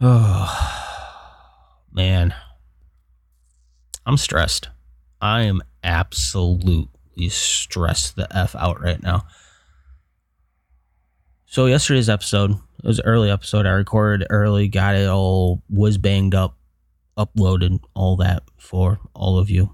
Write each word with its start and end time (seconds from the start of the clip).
Oh, 0.00 0.48
man. 1.92 2.34
I'm 4.06 4.16
stressed. 4.16 4.70
I 5.20 5.42
am 5.42 5.60
absolutely 5.84 7.28
stressed 7.28 8.16
the 8.16 8.26
F 8.34 8.56
out 8.56 8.80
right 8.80 9.02
now. 9.02 9.26
So, 11.44 11.66
yesterday's 11.66 12.08
episode, 12.08 12.52
it 12.52 12.86
was 12.86 13.00
early 13.00 13.30
episode. 13.30 13.66
I 13.66 13.70
recorded 13.70 14.26
early, 14.30 14.68
got 14.68 14.94
it 14.94 15.08
all 15.08 15.62
was 15.68 15.98
banged 15.98 16.34
up, 16.34 16.56
uploaded, 17.18 17.80
all 17.94 18.16
that 18.16 18.44
for 18.56 19.00
all 19.14 19.38
of 19.38 19.50
you. 19.50 19.70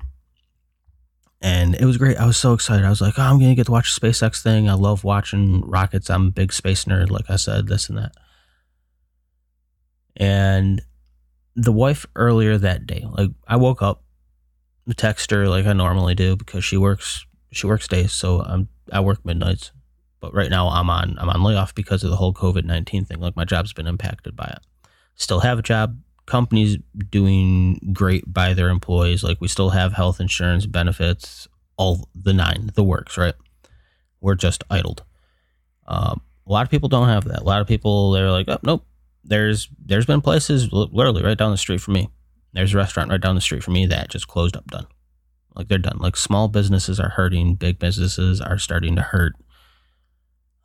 And 1.41 1.77
it 1.77 1.85
was 1.85 1.99
great. 1.99 2.17
I 2.17 2.27
was 2.27 2.37
so 2.37 2.55
excited. 2.55 2.85
I 2.85 2.91
was 2.91 3.01
like, 3.01 3.19
oh, 3.19 3.23
I'm 3.23 3.39
going 3.39 3.51
to 3.51 3.55
get 3.55 3.67
to 3.67 3.73
watch 3.73 3.95
the 3.95 4.05
SpaceX 4.05 4.43
thing. 4.43 4.69
I 4.69 4.73
love 4.73 5.05
watching 5.05 5.61
rockets. 5.61 6.11
I'm 6.11 6.29
a 6.29 6.31
big 6.31 6.53
space 6.53 6.87
nerd, 6.87 7.11
like 7.11 7.31
I 7.31 7.37
said, 7.37 7.69
this 7.69 7.89
and 7.89 7.99
that. 7.99 8.13
And 10.16 10.83
the 11.55 11.73
wife 11.73 12.06
earlier 12.16 12.59
that 12.59 12.87
day, 12.87 13.05
like 13.11 13.30
I 13.47 13.56
woke 13.56 13.83
up, 13.83 14.02
text 14.97 15.30
her 15.30 15.48
like 15.48 15.66
I 15.66 15.73
normally 15.73 16.15
do 16.15 16.37
because 16.37 16.65
she 16.65 16.77
works 16.77 17.27
she 17.52 17.66
works 17.66 17.89
days, 17.89 18.12
so 18.12 18.42
I'm 18.42 18.69
I 18.92 19.01
work 19.01 19.25
midnights. 19.25 19.73
But 20.20 20.34
right 20.34 20.51
now 20.51 20.69
I'm 20.69 20.91
on 20.91 21.16
I'm 21.19 21.29
on 21.29 21.42
layoff 21.42 21.75
because 21.75 22.05
of 22.05 22.11
the 22.11 22.16
whole 22.16 22.33
COVID 22.33 22.65
nineteen 22.65 23.05
thing. 23.05 23.20
Like 23.20 23.37
my 23.37 23.45
job's 23.45 23.73
been 23.73 23.87
impacted 23.87 24.37
by 24.37 24.47
it. 24.47 24.89
Still 25.15 25.41
have 25.41 25.59
a 25.59 25.62
job. 25.62 25.98
Companies 26.27 26.77
doing 27.11 27.92
great 27.92 28.33
by 28.33 28.53
their 28.53 28.69
employees. 28.69 29.23
Like 29.23 29.41
we 29.41 29.48
still 29.48 29.70
have 29.70 29.92
health 29.92 30.20
insurance 30.20 30.67
benefits, 30.67 31.48
all 31.77 32.09
the 32.14 32.33
nine, 32.33 32.70
the 32.75 32.84
works. 32.84 33.17
Right. 33.17 33.34
We're 34.20 34.34
just 34.34 34.64
idled. 34.70 35.05
Um, 35.87 36.20
a 36.47 36.53
lot 36.53 36.64
of 36.64 36.70
people 36.70 36.89
don't 36.89 37.09
have 37.09 37.25
that. 37.25 37.42
A 37.42 37.45
lot 37.45 37.61
of 37.61 37.67
people 37.67 38.12
they're 38.12 38.30
like, 38.30 38.48
oh 38.48 38.59
nope, 38.62 38.84
there's 39.29 39.69
there's 39.85 40.07
been 40.07 40.21
places 40.21 40.73
literally 40.73 41.23
right 41.23 41.39
down 41.39 41.51
the 41.51 41.57
street 41.57 41.80
from 41.80 41.95
me. 41.95 42.09
There's 42.53 42.75
a 42.75 42.77
restaurant 42.78 43.11
right 43.11 43.20
down 43.20 43.34
the 43.34 43.41
street 43.41 43.62
from 43.62 43.75
me 43.75 43.87
that 43.87 44.11
just 44.11 44.28
closed 44.28 44.56
up, 44.56 44.67
done. 44.69 44.87
Like 45.55 45.69
they're 45.69 45.78
done. 45.78 45.98
Like 45.98 46.17
small 46.17 46.48
businesses 46.48 47.00
are 47.00 47.11
hurting, 47.11 47.56
big 47.56 47.78
businesses 47.78 48.41
are 48.41 48.59
starting 48.59 48.97
to 48.97 49.03
hurt. 49.03 49.34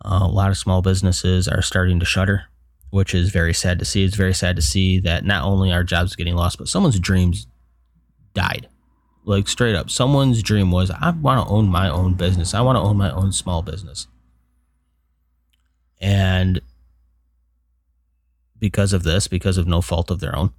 Uh, 0.04 0.20
a 0.24 0.28
lot 0.28 0.50
of 0.50 0.58
small 0.58 0.82
businesses 0.82 1.48
are 1.48 1.62
starting 1.62 2.00
to 2.00 2.06
shutter, 2.06 2.46
which 2.90 3.14
is 3.14 3.30
very 3.30 3.54
sad 3.54 3.80
to 3.80 3.86
see. 3.86 4.04
It's 4.04 4.16
very 4.16 4.34
sad 4.34 4.56
to 4.56 4.62
see 4.62 5.00
that 5.02 5.26
not 5.26 5.44
only 5.44 5.72
are 5.72 5.84
jobs 5.84 6.16
getting 6.16 6.36
lost, 6.36 6.58
but 6.58 6.68
someone's 6.68 7.00
dreams 7.00 7.48
died. 8.34 8.68
Like 9.24 9.48
straight 9.48 9.76
up, 9.76 9.90
someone's 9.90 10.42
dream 10.42 10.72
was 10.72 10.90
I 10.90 11.12
want 11.12 11.48
to 11.48 11.54
own 11.54 11.68
my 11.68 11.90
own 11.90 12.16
business. 12.16 12.54
I 12.54 12.62
want 12.62 12.78
to 12.78 12.82
own 12.82 12.98
my 12.98 13.12
own 13.12 13.32
small 13.32 13.62
business. 13.62 14.08
And 16.00 16.60
because 18.62 18.94
of 18.94 19.04
this, 19.04 19.28
because 19.28 19.58
of 19.58 19.68
no 19.68 19.82
fault 19.82 20.10
of 20.10 20.22
their 20.22 20.34
own. 20.34 20.54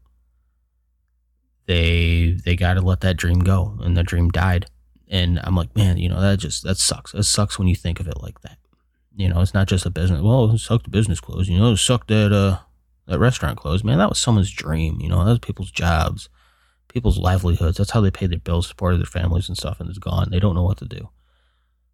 They 1.67 2.37
they 2.45 2.57
got 2.57 2.75
to 2.75 2.83
let 2.83 3.01
that 3.01 3.17
dream 3.17 3.39
go, 3.39 3.79
and 3.81 3.97
the 3.97 4.03
dream 4.03 4.29
died. 4.29 4.67
And 5.09 5.41
I'm 5.45 5.57
like, 5.57 5.75
man, 5.75 5.97
you 5.97 6.09
know 6.09 6.21
that 6.21 6.39
just 6.39 6.65
that 6.65 6.77
sucks. 6.77 7.15
It 7.15 7.23
sucks 7.23 7.59
when 7.59 7.69
you 7.69 7.77
think 7.77 8.01
of 8.01 8.09
it 8.09 8.21
like 8.21 8.41
that. 8.43 8.59
You 9.17 9.29
know, 9.29 9.41
it's 9.41 9.55
not 9.55 9.69
just 9.69 9.87
a 9.87 9.91
business. 9.91 10.21
Well, 10.21 10.51
it 10.51 10.59
sucked 10.59 10.85
the 10.85 10.91
business 10.91 11.21
closed. 11.21 11.49
You 11.49 11.59
know, 11.59 11.73
it 11.73 11.77
sucked 11.79 12.09
that 12.09 12.33
uh 12.33 12.59
that 13.07 13.21
restaurant 13.21 13.59
closed. 13.59 13.85
Man, 13.85 13.99
that 13.99 14.09
was 14.09 14.19
someone's 14.19 14.51
dream. 14.51 14.99
You 15.01 15.09
know, 15.09 15.25
that 15.25 15.31
was 15.31 15.39
people's 15.39 15.71
jobs, 15.71 16.29
people's 16.89 17.19
livelihoods. 17.19 17.79
That's 17.79 17.93
how 17.93 18.01
they 18.01 18.11
pay 18.11 18.27
their 18.27 18.41
bills, 18.41 18.67
supported 18.67 18.99
their 18.99 19.07
families 19.07 19.49
and 19.49 19.57
stuff, 19.57 19.79
and 19.79 19.89
it's 19.89 19.99
gone. 19.99 20.31
They 20.31 20.41
don't 20.41 20.57
know 20.57 20.65
what 20.65 20.79
to 20.79 20.87
do. 20.87 21.11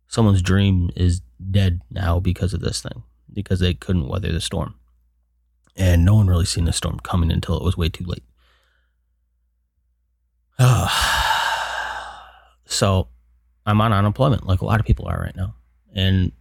Someone's 0.06 0.40
dream 0.40 0.88
is 0.96 1.20
dead 1.50 1.82
now 1.90 2.18
because 2.18 2.54
of 2.54 2.60
this 2.60 2.80
thing, 2.80 3.02
because 3.30 3.60
they 3.60 3.74
couldn't 3.74 4.08
weather 4.08 4.32
the 4.32 4.40
storm 4.40 4.74
and 5.78 6.04
no 6.04 6.16
one 6.16 6.26
really 6.26 6.44
seen 6.44 6.64
the 6.64 6.72
storm 6.72 6.98
coming 7.00 7.30
until 7.30 7.56
it 7.56 7.62
was 7.62 7.76
way 7.76 7.88
too 7.88 8.04
late. 8.04 8.24
Uh, 10.58 10.88
so 12.66 13.08
I'm 13.64 13.80
on 13.80 13.92
unemployment, 13.92 14.46
like 14.46 14.60
a 14.60 14.64
lot 14.64 14.80
of 14.80 14.86
people 14.86 15.06
are 15.06 15.20
right 15.20 15.36
now, 15.36 15.54
and 15.94 16.32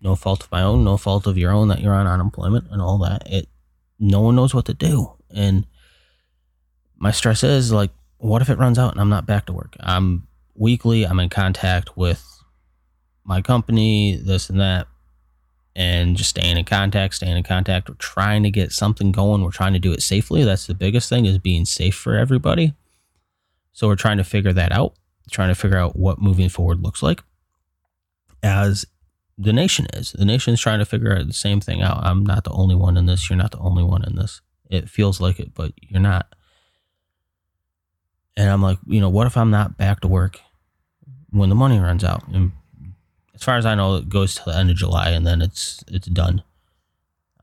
no 0.00 0.16
fault 0.16 0.42
of 0.42 0.50
my 0.50 0.62
own, 0.62 0.84
no 0.84 0.96
fault 0.96 1.26
of 1.26 1.36
your 1.36 1.52
own 1.52 1.68
that 1.68 1.80
you're 1.80 1.94
on 1.94 2.06
unemployment 2.06 2.66
and 2.70 2.80
all 2.80 2.98
that. 2.98 3.30
It, 3.30 3.48
no 3.98 4.22
one 4.22 4.36
knows 4.36 4.54
what 4.54 4.64
to 4.66 4.74
do, 4.74 5.12
and 5.30 5.66
my 6.96 7.10
stress 7.10 7.44
is 7.44 7.70
like, 7.70 7.90
what 8.16 8.42
if 8.42 8.50
it 8.50 8.58
runs 8.58 8.78
out 8.78 8.92
and 8.92 9.00
I'm 9.00 9.08
not 9.08 9.26
back 9.26 9.46
to 9.46 9.52
work? 9.52 9.76
I'm 9.78 10.26
weekly. 10.54 11.06
I'm 11.06 11.20
in 11.20 11.28
contact 11.28 11.96
with 11.96 12.24
my 13.24 13.42
company, 13.42 14.16
this 14.16 14.50
and 14.50 14.60
that 14.60 14.88
and 15.78 16.16
just 16.16 16.30
staying 16.30 16.56
in 16.56 16.64
contact, 16.64 17.14
staying 17.14 17.36
in 17.36 17.44
contact. 17.44 17.88
We're 17.88 17.94
trying 17.94 18.42
to 18.42 18.50
get 18.50 18.72
something 18.72 19.12
going. 19.12 19.44
We're 19.44 19.52
trying 19.52 19.74
to 19.74 19.78
do 19.78 19.92
it 19.92 20.02
safely. 20.02 20.42
That's 20.42 20.66
the 20.66 20.74
biggest 20.74 21.08
thing 21.08 21.24
is 21.24 21.38
being 21.38 21.64
safe 21.64 21.94
for 21.94 22.16
everybody. 22.16 22.74
So 23.72 23.86
we're 23.86 23.94
trying 23.94 24.16
to 24.16 24.24
figure 24.24 24.52
that 24.52 24.72
out, 24.72 24.94
trying 25.30 25.50
to 25.50 25.54
figure 25.54 25.78
out 25.78 25.94
what 25.94 26.20
moving 26.20 26.48
forward 26.48 26.82
looks 26.82 27.00
like 27.00 27.22
as 28.42 28.86
the 29.38 29.52
nation 29.52 29.86
is. 29.94 30.10
The 30.10 30.24
nation 30.24 30.52
is 30.52 30.60
trying 30.60 30.80
to 30.80 30.84
figure 30.84 31.16
out 31.16 31.24
the 31.28 31.32
same 31.32 31.60
thing 31.60 31.80
out. 31.80 32.04
I'm 32.04 32.26
not 32.26 32.42
the 32.42 32.50
only 32.50 32.74
one 32.74 32.96
in 32.96 33.06
this. 33.06 33.30
You're 33.30 33.36
not 33.36 33.52
the 33.52 33.58
only 33.58 33.84
one 33.84 34.02
in 34.02 34.16
this. 34.16 34.40
It 34.68 34.90
feels 34.90 35.20
like 35.20 35.38
it, 35.38 35.54
but 35.54 35.74
you're 35.80 36.00
not. 36.00 36.34
And 38.36 38.50
I'm 38.50 38.62
like, 38.62 38.78
you 38.84 39.00
know, 39.00 39.10
what 39.10 39.28
if 39.28 39.36
I'm 39.36 39.52
not 39.52 39.76
back 39.76 40.00
to 40.00 40.08
work 40.08 40.40
when 41.30 41.50
the 41.50 41.54
money 41.54 41.78
runs 41.78 42.02
out? 42.02 42.26
And 42.26 42.50
as 43.38 43.44
far 43.44 43.56
as 43.56 43.64
I 43.64 43.76
know, 43.76 43.94
it 43.96 44.08
goes 44.08 44.34
to 44.34 44.42
the 44.46 44.56
end 44.56 44.68
of 44.68 44.76
July 44.76 45.10
and 45.10 45.24
then 45.24 45.40
it's 45.40 45.84
it's 45.86 46.08
done. 46.08 46.42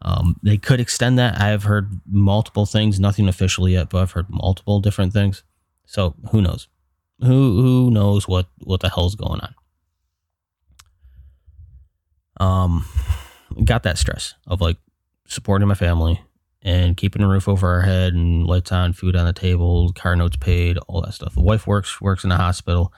Um, 0.02 0.36
they 0.44 0.58
could 0.58 0.82
extend 0.82 1.18
that. 1.18 1.40
I 1.40 1.48
have 1.48 1.64
heard 1.64 2.02
multiple 2.06 2.66
things, 2.66 3.00
nothing 3.00 3.30
officially 3.30 3.74
yet, 3.74 3.90
but 3.90 4.02
I've 4.02 4.12
heard 4.12 4.30
multiple 4.30 4.82
different 4.82 5.14
things. 5.14 5.44
So 5.86 6.16
who 6.32 6.42
knows? 6.42 6.68
Who 7.22 7.62
who 7.62 7.92
knows 7.92 8.28
what 8.28 8.48
what 8.60 8.82
the 8.82 8.90
hell's 8.90 9.16
going 9.16 9.40
on? 9.40 9.56
Um, 12.38 12.86
got 13.64 13.84
that 13.84 13.98
stress 13.98 14.34
of 14.46 14.60
like 14.60 14.78
supporting 15.28 15.70
my 15.70 15.76
family 15.76 16.22
and 16.62 16.98
keeping 16.98 17.22
a 17.22 17.28
roof 17.28 17.48
over 17.48 17.70
our 17.70 17.84
head 17.84 18.14
and 18.14 18.46
lights 18.46 18.74
on, 18.74 18.92
food 18.92 19.16
on 19.16 19.26
the 19.26 19.34
table, 19.34 19.94
car 19.94 20.18
notes 20.18 20.36
paid, 20.36 20.78
all 20.90 21.02
that 21.02 21.14
stuff. 21.14 21.36
The 21.36 21.42
wife 21.42 21.66
works 21.66 22.02
works 22.02 22.26
in 22.26 22.34
a 22.34 22.38
hospital, 22.38 22.92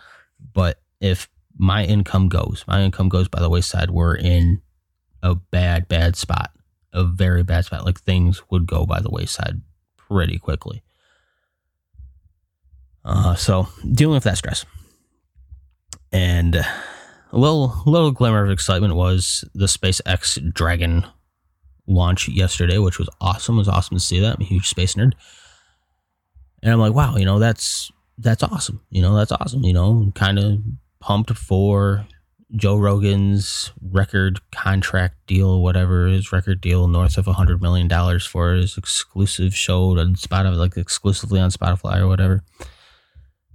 but 0.54 0.82
if 1.00 1.30
my 1.58 1.84
income 1.84 2.30
goes. 2.30 2.64
My 2.68 2.82
income 2.82 3.10
goes 3.10 3.28
by 3.28 3.40
the 3.40 3.50
wayside. 3.50 3.90
We're 3.90 4.16
in 4.16 4.62
a 5.24 5.36
bad, 5.36 5.88
bad 5.88 6.16
spot, 6.16 6.52
a 6.94 7.04
very 7.04 7.44
bad 7.44 7.66
spot. 7.66 7.86
Like 7.86 8.00
things 8.00 8.42
would 8.50 8.66
go 8.66 8.86
by 8.86 9.02
the 9.02 9.10
wayside 9.10 9.62
pretty 9.98 10.38
quickly. 10.38 10.84
Uh, 13.04 13.36
so 13.36 13.68
dealing 13.94 14.16
with 14.16 14.24
that 14.24 14.38
stress, 14.38 14.66
and 16.12 16.56
a 16.56 16.66
little 17.32 17.82
little 17.86 18.12
glimmer 18.12 18.44
of 18.44 18.52
excitement 18.52 18.96
was 18.96 19.46
the 19.54 19.66
SpaceX 19.66 20.54
Dragon 20.54 21.06
launch 21.88 22.28
yesterday, 22.28 22.78
which 22.78 23.00
was 23.00 23.10
awesome. 23.22 23.56
It 23.56 23.60
was 23.60 23.70
awesome 23.70 23.96
to 23.96 24.04
see 24.04 24.20
that. 24.20 24.36
I'm 24.36 24.42
a 24.42 24.46
huge 24.46 24.68
space 24.68 24.96
nerd, 24.96 25.14
and 26.62 26.74
I'm 26.74 26.80
like, 26.80 26.94
wow, 26.94 27.16
you 27.16 27.26
know, 27.26 27.40
that's 27.40 27.92
that's 28.18 28.44
awesome. 28.44 28.82
You 28.90 29.02
know, 29.02 29.16
that's 29.16 29.32
awesome. 29.32 29.64
You 29.64 29.74
know, 29.74 30.12
kind 30.14 30.38
of 30.38 30.60
pumped 31.00 31.32
for 31.32 32.06
Joe 32.56 32.78
Rogan's 32.78 33.72
record 33.82 34.40
contract 34.52 35.16
deal, 35.28 35.62
whatever 35.62 36.08
his 36.08 36.32
record 36.32 36.62
deal, 36.62 36.88
north 36.88 37.18
of 37.18 37.28
a 37.28 37.34
hundred 37.34 37.62
million 37.62 37.88
dollars 37.88 38.26
for 38.26 38.54
his 38.54 38.78
exclusive 38.78 39.56
show 39.56 39.98
on 39.98 40.16
Spotify, 40.16 40.56
like 40.56 40.78
exclusively 40.78 41.40
on 41.40 41.52
Spotify 41.52 42.00
or 42.00 42.08
whatever. 42.08 42.44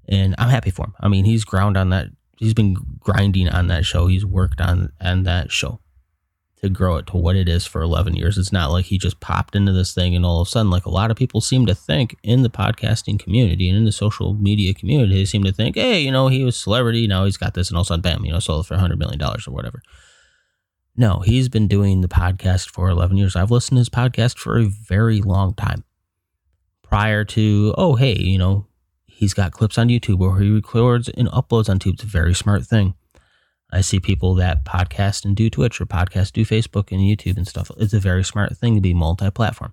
And 0.09 0.35
I'm 0.39 0.51
happy 0.51 0.71
for 0.71 0.87
him. 0.87 0.95
I 1.01 1.09
mean, 1.09 1.25
he's 1.25 1.45
ground 1.45 1.77
on 1.77 1.91
that. 1.91 2.09
He's 2.37 2.55
been 2.55 2.77
grinding 3.01 3.49
on 3.49 3.69
that 3.69 3.87
show. 3.87 4.09
He's 4.09 4.27
worked 4.27 4.61
on 4.61 4.93
on 5.01 5.23
that 5.23 5.51
show 5.51 5.82
to 6.63 6.69
grow 6.69 6.97
it 6.97 7.09
to 7.09 7.17
what 7.17 7.35
it 7.35 7.49
is 7.49 7.67
for 7.67 7.83
11 7.83 8.15
years. 8.15 8.39
It's 8.39 8.53
not 8.53 8.71
like 8.71 8.87
he 8.87 8.97
just 8.97 9.19
popped 9.19 9.57
into 9.57 9.73
this 9.73 9.93
thing 9.93 10.15
and 10.15 10.25
all 10.25 10.41
of 10.41 10.47
a 10.47 10.51
sudden, 10.51 10.71
like 10.71 10.87
a 10.87 10.91
lot 10.91 11.11
of 11.11 11.17
people 11.17 11.41
seem 11.41 11.67
to 11.67 11.75
think 11.75 12.17
in 12.23 12.43
the 12.43 12.51
podcasting 12.51 13.19
community 13.19 13.69
and 13.69 13.77
in 13.77 13.85
the 13.85 13.93
social 13.93 14.35
media 14.35 14.73
community, 14.73 15.15
they 15.15 15.25
seem 15.25 15.43
to 15.43 15.53
think, 15.53 15.75
hey, 15.75 16.01
you 16.01 16.13
know, 16.13 16.29
he 16.29 16.45
was 16.45 16.57
celebrity. 16.57 17.09
Now 17.09 17.25
he's 17.25 17.37
got 17.37 17.55
this 17.55 17.69
and 17.69 17.77
all 17.77 17.83
of 17.83 17.87
a 17.87 17.89
sudden, 17.89 18.03
bam, 18.03 18.25
you 18.25 18.33
know, 18.33 18.39
sold 18.39 18.69
for 18.69 18.77
$100 18.77 18.97
million 18.97 19.21
or 19.21 19.37
whatever. 19.49 19.83
No, 20.97 21.21
he's 21.21 21.49
been 21.49 21.67
doing 21.67 22.01
the 22.01 22.09
podcast 22.09 22.71
for 22.71 22.89
11 22.89 23.17
years. 23.17 23.35
I've 23.35 23.51
listened 23.51 23.77
to 23.77 23.81
his 23.81 23.89
podcast 23.89 24.39
for 24.39 24.57
a 24.59 24.65
very 24.65 25.21
long 25.21 25.55
time 25.55 25.83
prior 26.83 27.25
to, 27.25 27.75
oh, 27.77 27.97
hey, 27.97 28.17
you 28.17 28.39
know, 28.39 28.69
he's 29.07 29.35
got 29.35 29.51
clips 29.51 29.79
on 29.79 29.89
YouTube 29.89 30.21
or 30.21 30.39
he 30.39 30.49
records 30.49 31.09
and 31.09 31.27
uploads 31.29 31.69
on 31.69 31.81
YouTube. 31.81 31.95
It's 31.95 32.03
a 32.05 32.07
very 32.07 32.35
smart 32.35 32.65
thing 32.67 32.95
I 33.73 33.81
see 33.81 33.99
people 33.99 34.35
that 34.35 34.65
podcast 34.65 35.25
and 35.25 35.35
do 35.35 35.49
Twitch 35.49 35.81
or 35.81 35.87
podcast 35.87 36.33
do 36.33 36.45
Facebook 36.45 36.93
and 36.93 37.01
YouTube 37.01 37.39
and 37.39 37.49
stuff. 37.49 37.71
It's 37.79 37.95
a 37.95 38.01
very 38.01 38.23
smart 38.23 38.57
thing 38.57 38.75
to 38.75 38.83
be 38.83 38.93
multi-platform. 38.93 39.73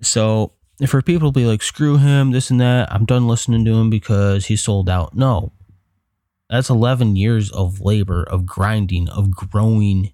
So 0.00 0.52
for 0.86 1.02
people 1.02 1.32
to 1.32 1.38
be 1.38 1.46
like, 1.46 1.62
screw 1.62 1.98
him, 1.98 2.30
this 2.30 2.50
and 2.50 2.60
that, 2.60 2.92
I'm 2.92 3.04
done 3.04 3.26
listening 3.26 3.64
to 3.64 3.74
him 3.74 3.90
because 3.90 4.46
he 4.46 4.54
sold 4.54 4.88
out. 4.88 5.14
No. 5.14 5.52
That's 6.48 6.70
11 6.70 7.16
years 7.16 7.50
of 7.50 7.80
labor, 7.80 8.22
of 8.22 8.46
grinding, 8.46 9.08
of 9.08 9.32
growing 9.32 10.12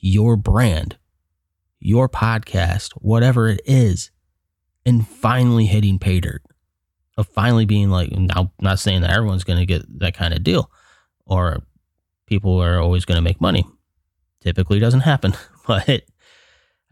your 0.00 0.36
brand, 0.36 0.98
your 1.78 2.08
podcast, 2.08 2.92
whatever 2.94 3.48
it 3.48 3.60
is, 3.64 4.10
and 4.84 5.06
finally 5.06 5.66
hitting 5.66 6.00
pay 6.00 6.18
dirt. 6.18 6.42
Of 7.16 7.28
finally 7.28 7.66
being 7.66 7.90
like, 7.90 8.10
now, 8.10 8.52
not 8.60 8.78
saying 8.78 9.02
that 9.02 9.10
everyone's 9.10 9.44
going 9.44 9.58
to 9.58 9.66
get 9.66 9.82
that 10.00 10.14
kind 10.14 10.32
of 10.34 10.42
deal 10.42 10.70
or 11.26 11.58
people 12.26 12.58
are 12.62 12.80
always 12.80 13.04
going 13.04 13.16
to 13.16 13.22
make 13.22 13.40
money. 13.40 13.64
Typically 14.40 14.78
doesn't 14.78 15.00
happen, 15.00 15.34
but 15.66 16.02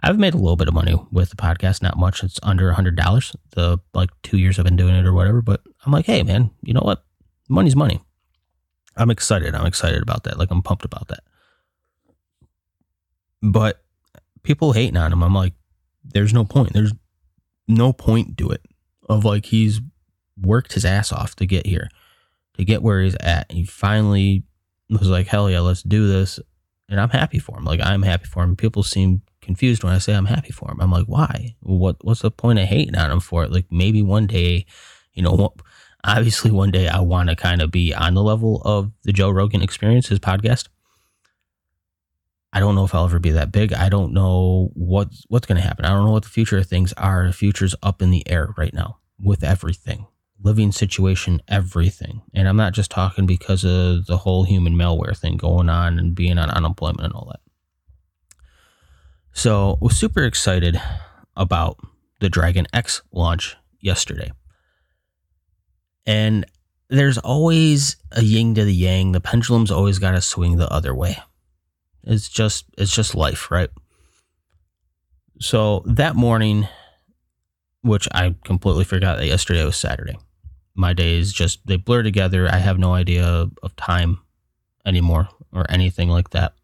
I've 0.03 0.19
made 0.19 0.35
a 0.35 0.38
little 0.38 0.56
bit 0.56 0.69
of 0.69 0.75
money 0.75 0.97
with 1.11 1.31
the 1.31 1.37
podcast, 1.37 1.82
not 1.82 1.99
much. 1.99 2.23
It's 2.23 2.41
under 2.43 2.71
a 2.71 2.75
hundred 2.75 2.97
dollars. 2.97 3.35
The 3.50 3.79
like 3.93 4.11
two 4.23 4.38
years 4.38 4.59
I've 4.59 4.65
been 4.65 4.77
doing 4.77 4.94
it 4.94 5.06
or 5.06 5.12
whatever. 5.12 5.43
But 5.43 5.62
I'm 5.85 5.93
like, 5.93 6.06
hey 6.06 6.23
man, 6.23 6.50
you 6.62 6.73
know 6.73 6.81
what? 6.81 7.05
Money's 7.49 7.77
money. 7.77 8.00
I'm 8.97 9.11
excited. 9.11 9.55
I'm 9.55 9.67
excited 9.67 10.03
about 10.03 10.25
that. 10.25 10.38
Like 10.38 10.50
I'm 10.50 10.62
pumped 10.62 10.85
about 10.85 11.09
that. 11.09 11.21
But 13.43 13.82
people 14.43 14.73
hating 14.73 14.97
on 14.97 15.12
him. 15.12 15.23
I'm 15.23 15.35
like, 15.35 15.55
there's 16.05 16.32
no 16.32 16.44
point. 16.44 16.73
There's 16.73 16.93
no 17.69 17.93
point 17.93 18.38
to 18.38 18.50
it. 18.50 18.62
Of 19.09 19.25
like 19.25 19.47
he's 19.47 19.81
worked 20.41 20.75
his 20.75 20.85
ass 20.85 21.12
off 21.12 21.35
to 21.37 21.47
get 21.47 21.67
here, 21.67 21.88
to 22.60 22.64
get 22.66 22.82
where 22.82 23.02
he's 23.02 23.16
at. 23.16 23.50
he 23.50 23.64
finally 23.64 24.44
was 24.90 25.08
like, 25.08 25.26
hell 25.26 25.50
yeah, 25.50 25.60
let's 25.60 25.82
do 25.82 26.06
this. 26.06 26.38
And 26.88 27.00
I'm 27.00 27.08
happy 27.08 27.38
for 27.38 27.56
him. 27.56 27.64
Like 27.64 27.80
I'm 27.80 28.02
happy 28.02 28.26
for 28.26 28.42
him. 28.42 28.54
People 28.54 28.82
seem 28.82 29.22
confused 29.40 29.82
when 29.82 29.92
I 29.92 29.98
say 29.98 30.14
I'm 30.14 30.26
happy 30.26 30.52
for 30.52 30.70
him. 30.70 30.80
I'm 30.80 30.90
like, 30.90 31.06
why? 31.06 31.54
What 31.60 31.96
what's 32.04 32.20
the 32.20 32.30
point 32.30 32.58
of 32.58 32.66
hating 32.66 32.96
on 32.96 33.10
him 33.10 33.20
for 33.20 33.44
it? 33.44 33.52
Like 33.52 33.66
maybe 33.70 34.02
one 34.02 34.26
day, 34.26 34.66
you 35.14 35.22
know, 35.22 35.54
obviously 36.04 36.50
one 36.50 36.70
day 36.70 36.88
I 36.88 37.00
want 37.00 37.30
to 37.30 37.36
kind 37.36 37.62
of 37.62 37.70
be 37.70 37.94
on 37.94 38.14
the 38.14 38.22
level 38.22 38.60
of 38.64 38.90
the 39.04 39.12
Joe 39.12 39.30
Rogan 39.30 39.62
experience, 39.62 40.08
his 40.08 40.18
podcast. 40.18 40.68
I 42.52 42.58
don't 42.58 42.74
know 42.74 42.84
if 42.84 42.94
I'll 42.94 43.04
ever 43.04 43.20
be 43.20 43.30
that 43.30 43.52
big. 43.52 43.72
I 43.72 43.88
don't 43.88 44.12
know 44.12 44.70
what 44.74 45.08
what's 45.28 45.46
going 45.46 45.60
to 45.60 45.66
happen. 45.66 45.84
I 45.84 45.90
don't 45.90 46.04
know 46.04 46.12
what 46.12 46.24
the 46.24 46.28
future 46.28 46.58
of 46.58 46.66
things 46.66 46.92
are. 46.94 47.26
The 47.26 47.32
future's 47.32 47.76
up 47.82 48.02
in 48.02 48.10
the 48.10 48.28
air 48.28 48.52
right 48.58 48.74
now 48.74 48.98
with 49.22 49.44
everything, 49.44 50.06
living 50.42 50.72
situation, 50.72 51.42
everything. 51.48 52.22
And 52.34 52.48
I'm 52.48 52.56
not 52.56 52.72
just 52.72 52.90
talking 52.90 53.26
because 53.26 53.64
of 53.64 54.06
the 54.06 54.19
whole 54.19 54.44
human 54.44 54.75
malware 54.75 55.16
thing 55.16 55.37
going 55.37 55.69
on 55.69 55.98
and 55.98 56.14
being 56.14 56.38
on 56.38 56.50
unemployment 56.50 57.04
and 57.04 57.12
all 57.12 57.28
that. 57.31 57.40
So, 59.32 59.78
was 59.81 59.96
super 59.96 60.25
excited 60.25 60.81
about 61.37 61.78
the 62.20 62.28
Dragon 62.28 62.66
X 62.72 63.02
launch 63.12 63.56
yesterday. 63.81 64.32
And 66.06 66.44
there's 66.88 67.19
always 67.19 67.96
a 68.12 68.22
yin 68.22 68.54
to 68.56 68.64
the 68.64 68.75
yang. 68.75 69.12
The 69.12 69.20
pendulum's 69.20 69.70
always 69.70 69.98
got 69.98 70.12
to 70.12 70.20
swing 70.20 70.56
the 70.56 70.69
other 70.69 70.94
way. 70.94 71.19
It's 72.02 72.28
just 72.28 72.64
it's 72.76 72.94
just 72.94 73.14
life, 73.14 73.50
right? 73.50 73.70
So 75.38 75.82
that 75.86 76.16
morning, 76.16 76.66
which 77.82 78.08
I 78.12 78.34
completely 78.44 78.84
forgot 78.84 79.19
that 79.19 79.26
yesterday 79.26 79.64
was 79.64 79.76
Saturday. 79.76 80.19
My 80.81 80.94
days 80.94 81.31
just 81.31 81.67
they 81.67 81.77
blur 81.77 82.03
together. 82.03 82.49
I 82.50 82.56
have 82.56 82.79
no 82.79 82.94
idea 82.94 83.50
of 83.62 83.77
time 83.77 84.19
anymore 84.87 85.29
or 85.53 85.71
anything 85.71 86.09
like 86.09 86.31
that 86.31 86.55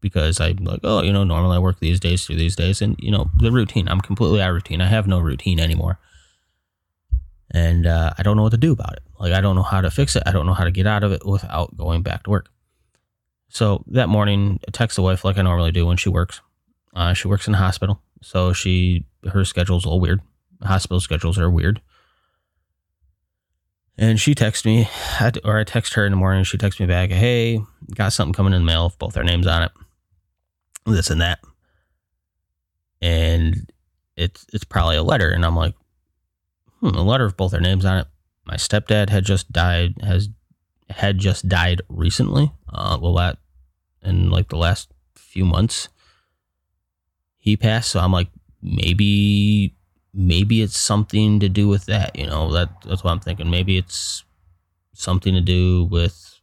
because 0.00 0.40
I'm 0.40 0.64
like, 0.64 0.80
oh, 0.82 1.00
you 1.02 1.12
know, 1.12 1.22
normally 1.22 1.56
I 1.56 1.60
work 1.60 1.78
these 1.78 2.00
days 2.00 2.26
through 2.26 2.36
these 2.36 2.56
days, 2.56 2.82
and 2.82 2.96
you 2.98 3.12
know, 3.12 3.30
the 3.38 3.52
routine. 3.52 3.88
I'm 3.88 4.00
completely 4.00 4.42
out 4.42 4.50
of 4.50 4.54
routine. 4.54 4.80
I 4.80 4.88
have 4.88 5.06
no 5.06 5.20
routine 5.20 5.60
anymore, 5.60 6.00
and 7.52 7.86
uh, 7.86 8.12
I 8.18 8.24
don't 8.24 8.36
know 8.36 8.42
what 8.42 8.50
to 8.50 8.58
do 8.58 8.72
about 8.72 8.94
it. 8.94 9.02
Like, 9.20 9.32
I 9.32 9.40
don't 9.40 9.54
know 9.54 9.62
how 9.62 9.80
to 9.80 9.92
fix 9.92 10.16
it. 10.16 10.24
I 10.26 10.32
don't 10.32 10.44
know 10.44 10.54
how 10.54 10.64
to 10.64 10.72
get 10.72 10.88
out 10.88 11.04
of 11.04 11.12
it 11.12 11.24
without 11.24 11.76
going 11.76 12.02
back 12.02 12.24
to 12.24 12.30
work. 12.30 12.48
So 13.48 13.84
that 13.86 14.08
morning, 14.08 14.58
I 14.66 14.72
text 14.72 14.96
the 14.96 15.02
wife 15.02 15.24
like 15.24 15.38
I 15.38 15.42
normally 15.42 15.70
do 15.70 15.86
when 15.86 15.96
she 15.96 16.08
works. 16.08 16.40
Uh, 16.96 17.14
she 17.14 17.28
works 17.28 17.46
in 17.46 17.52
the 17.52 17.58
hospital, 17.58 18.02
so 18.22 18.52
she 18.52 19.04
her 19.32 19.44
schedule's 19.44 19.86
all 19.86 20.00
weird. 20.00 20.20
Hospital 20.62 20.98
schedules 20.98 21.38
are 21.38 21.48
weird. 21.48 21.80
And 23.98 24.18
she 24.18 24.34
texts 24.34 24.64
me, 24.64 24.88
or 25.44 25.58
I 25.58 25.64
text 25.64 25.94
her 25.94 26.06
in 26.06 26.12
the 26.12 26.16
morning. 26.16 26.44
She 26.44 26.58
texts 26.58 26.80
me 26.80 26.86
back, 26.86 27.10
"Hey, 27.10 27.60
got 27.94 28.12
something 28.12 28.32
coming 28.32 28.54
in 28.54 28.62
the 28.62 28.66
mail 28.66 28.84
with 28.84 28.98
both 28.98 29.16
our 29.16 29.24
names 29.24 29.46
on 29.46 29.62
it, 29.62 29.72
this 30.86 31.10
and 31.10 31.20
that." 31.20 31.40
And 33.00 33.70
it's 34.16 34.46
it's 34.52 34.64
probably 34.64 34.96
a 34.96 35.02
letter, 35.02 35.30
and 35.30 35.44
I'm 35.44 35.56
like, 35.56 35.74
hmm, 36.80 36.88
a 36.88 37.02
letter 37.02 37.26
with 37.26 37.36
both 37.36 37.54
our 37.54 37.60
names 37.60 37.84
on 37.84 37.98
it. 37.98 38.06
My 38.44 38.56
stepdad 38.56 39.10
had 39.10 39.24
just 39.24 39.52
died, 39.52 39.94
has 40.02 40.28
had 40.90 41.18
just 41.18 41.48
died 41.48 41.82
recently. 41.88 42.52
Uh, 42.68 42.98
well, 43.00 43.14
that 43.14 43.38
in 44.02 44.30
like 44.30 44.48
the 44.48 44.56
last 44.56 44.90
few 45.14 45.44
months 45.44 45.88
he 47.38 47.56
passed. 47.56 47.90
So 47.90 48.00
I'm 48.00 48.12
like, 48.12 48.28
maybe 48.60 49.74
maybe 50.14 50.62
it's 50.62 50.76
something 50.76 51.40
to 51.40 51.48
do 51.48 51.68
with 51.68 51.86
that. 51.86 52.16
You 52.18 52.26
know, 52.26 52.52
that 52.52 52.70
that's 52.84 53.04
what 53.04 53.10
I'm 53.10 53.20
thinking. 53.20 53.50
Maybe 53.50 53.78
it's 53.78 54.24
something 54.94 55.34
to 55.34 55.40
do 55.40 55.84
with 55.84 56.40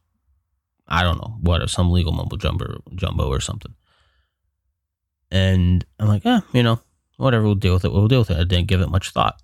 I 0.88 1.02
don't 1.02 1.18
know 1.18 1.36
what 1.40 1.68
some 1.70 1.92
legal 1.92 2.12
mumbo 2.12 2.36
jumbo 2.36 2.82
jumbo 2.94 3.28
or 3.28 3.40
something. 3.40 3.74
And 5.30 5.84
I'm 5.98 6.08
like, 6.08 6.24
yeah, 6.24 6.40
you 6.52 6.62
know, 6.62 6.80
whatever. 7.16 7.44
We'll 7.44 7.54
deal 7.54 7.74
with 7.74 7.84
it. 7.84 7.92
We'll 7.92 8.08
deal 8.08 8.20
with 8.20 8.30
it. 8.30 8.38
I 8.38 8.44
didn't 8.44 8.66
give 8.66 8.80
it 8.80 8.90
much 8.90 9.10
thought. 9.10 9.40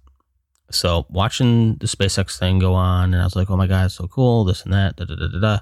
So 0.72 1.06
watching 1.08 1.76
the 1.76 1.86
SpaceX 1.86 2.38
thing 2.38 2.58
go 2.58 2.74
on, 2.74 3.14
and 3.14 3.22
I 3.22 3.24
was 3.24 3.36
like, 3.36 3.50
oh 3.50 3.56
my 3.56 3.68
god, 3.68 3.86
it's 3.86 3.94
so 3.94 4.08
cool. 4.08 4.44
This 4.44 4.64
and 4.64 4.72
that. 4.72 4.96
Da 4.96 5.04
da 5.04 5.14
da 5.14 5.28
da 5.28 5.38
da 5.38 5.58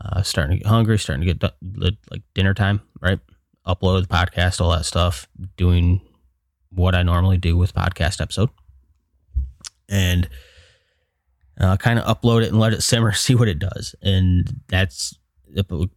uh, 0.00 0.22
starting 0.22 0.58
to 0.58 0.62
get 0.62 0.68
hungry, 0.68 0.98
starting 0.98 1.26
to 1.26 1.34
get 1.34 1.54
like 2.10 2.22
dinner 2.34 2.54
time, 2.54 2.80
right? 3.00 3.18
Upload 3.66 4.02
the 4.02 4.08
podcast, 4.08 4.60
all 4.60 4.70
that 4.70 4.84
stuff, 4.84 5.28
doing 5.56 6.00
what 6.70 6.94
I 6.94 7.02
normally 7.02 7.36
do 7.38 7.56
with 7.56 7.74
podcast 7.74 8.20
episode, 8.20 8.50
and 9.88 10.28
uh, 11.60 11.76
kind 11.76 11.98
of 11.98 12.04
upload 12.04 12.42
it 12.42 12.48
and 12.48 12.58
let 12.58 12.72
it 12.72 12.82
simmer, 12.82 13.12
see 13.14 13.34
what 13.34 13.48
it 13.48 13.58
does. 13.58 13.94
And 14.02 14.60
that's 14.68 15.18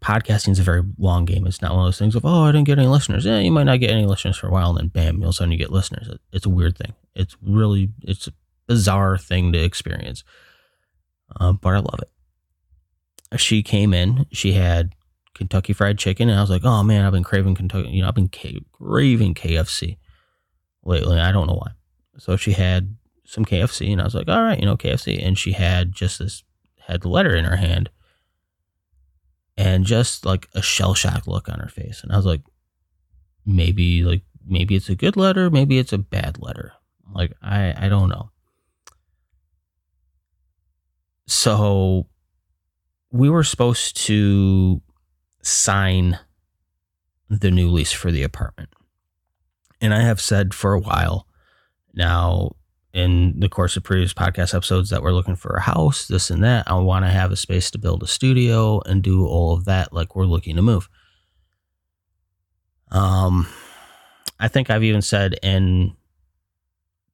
podcasting 0.01 0.49
is 0.49 0.59
a 0.59 0.63
very 0.63 0.83
long 0.97 1.25
game. 1.25 1.45
It's 1.45 1.61
not 1.61 1.71
one 1.71 1.81
of 1.81 1.87
those 1.87 1.99
things 1.99 2.15
of 2.15 2.23
oh, 2.25 2.43
I 2.43 2.51
didn't 2.51 2.67
get 2.67 2.79
any 2.79 2.87
listeners. 2.87 3.25
Yeah, 3.25 3.39
you 3.39 3.51
might 3.51 3.63
not 3.63 3.79
get 3.79 3.91
any 3.91 4.05
listeners 4.05 4.37
for 4.37 4.47
a 4.47 4.51
while, 4.51 4.69
and 4.69 4.77
then 4.77 4.87
bam, 4.87 5.21
all 5.21 5.29
of 5.29 5.29
a 5.29 5.33
sudden 5.33 5.51
you 5.51 5.57
get 5.57 5.71
listeners. 5.71 6.09
It's 6.31 6.45
a 6.45 6.49
weird 6.49 6.77
thing. 6.77 6.93
It's 7.15 7.35
really 7.41 7.89
it's 8.03 8.27
a 8.27 8.33
bizarre 8.67 9.17
thing 9.17 9.51
to 9.53 9.59
experience, 9.59 10.23
uh, 11.39 11.53
but 11.53 11.73
I 11.73 11.79
love 11.79 11.99
it 12.01 12.09
she 13.37 13.61
came 13.61 13.93
in. 13.93 14.25
She 14.31 14.53
had 14.53 14.95
Kentucky 15.33 15.73
Fried 15.73 15.97
Chicken, 15.97 16.29
and 16.29 16.37
I 16.37 16.41
was 16.41 16.49
like, 16.49 16.65
"Oh 16.65 16.83
man, 16.83 17.05
I've 17.05 17.13
been 17.13 17.23
craving 17.23 17.55
Kentucky. 17.55 17.89
You 17.89 18.01
know, 18.01 18.07
I've 18.07 18.15
been 18.15 18.29
craving 18.29 19.35
KFC 19.35 19.97
lately. 20.89 21.19
I 21.19 21.31
don't 21.31 21.47
know 21.47 21.55
why." 21.55 21.71
So 22.17 22.35
she 22.35 22.53
had 22.53 22.95
some 23.25 23.45
KFC, 23.45 23.91
and 23.91 24.01
I 24.01 24.03
was 24.03 24.15
like, 24.15 24.27
"All 24.27 24.41
right, 24.41 24.59
you 24.59 24.65
know, 24.65 24.75
KFC." 24.75 25.23
And 25.25 25.37
she 25.37 25.53
had 25.53 25.93
just 25.93 26.19
this 26.19 26.43
had 26.87 27.01
the 27.01 27.09
letter 27.09 27.35
in 27.35 27.45
her 27.45 27.55
hand, 27.55 27.89
and 29.55 29.85
just 29.85 30.25
like 30.25 30.49
a 30.53 30.61
shell 30.61 30.93
shocked 30.93 31.27
look 31.27 31.47
on 31.47 31.59
her 31.59 31.69
face, 31.69 32.01
and 32.03 32.11
I 32.11 32.17
was 32.17 32.25
like, 32.25 32.41
"Maybe 33.45 34.03
like 34.03 34.23
maybe 34.45 34.75
it's 34.75 34.89
a 34.89 34.95
good 34.95 35.15
letter, 35.15 35.49
maybe 35.49 35.77
it's 35.77 35.93
a 35.93 35.97
bad 35.97 36.39
letter. 36.41 36.73
Like 37.13 37.33
I 37.41 37.73
I 37.85 37.89
don't 37.89 38.09
know." 38.09 38.31
So 41.27 42.07
we 43.11 43.29
were 43.29 43.43
supposed 43.43 43.97
to 44.05 44.81
sign 45.41 46.19
the 47.29 47.51
new 47.51 47.69
lease 47.69 47.91
for 47.91 48.11
the 48.11 48.23
apartment. 48.23 48.69
And 49.81 49.93
I 49.93 50.01
have 50.01 50.19
said 50.19 50.53
for 50.53 50.73
a 50.73 50.79
while 50.79 51.27
now 51.93 52.51
in 52.93 53.39
the 53.39 53.49
course 53.49 53.77
of 53.77 53.83
previous 53.83 54.13
podcast 54.13 54.53
episodes 54.53 54.89
that 54.89 55.01
we're 55.01 55.13
looking 55.13 55.35
for 55.35 55.55
a 55.55 55.61
house, 55.61 56.07
this 56.07 56.29
and 56.29 56.43
that. 56.43 56.69
I 56.69 56.75
want 56.75 57.05
to 57.05 57.11
have 57.11 57.31
a 57.31 57.35
space 57.35 57.69
to 57.71 57.77
build 57.77 58.03
a 58.03 58.07
studio 58.07 58.81
and 58.85 59.03
do 59.03 59.25
all 59.25 59.53
of 59.53 59.65
that 59.65 59.93
like 59.93 60.15
we're 60.15 60.25
looking 60.25 60.55
to 60.55 60.61
move. 60.61 60.89
Um 62.91 63.47
I 64.39 64.47
think 64.47 64.69
I've 64.69 64.83
even 64.83 65.01
said 65.01 65.35
in 65.43 65.95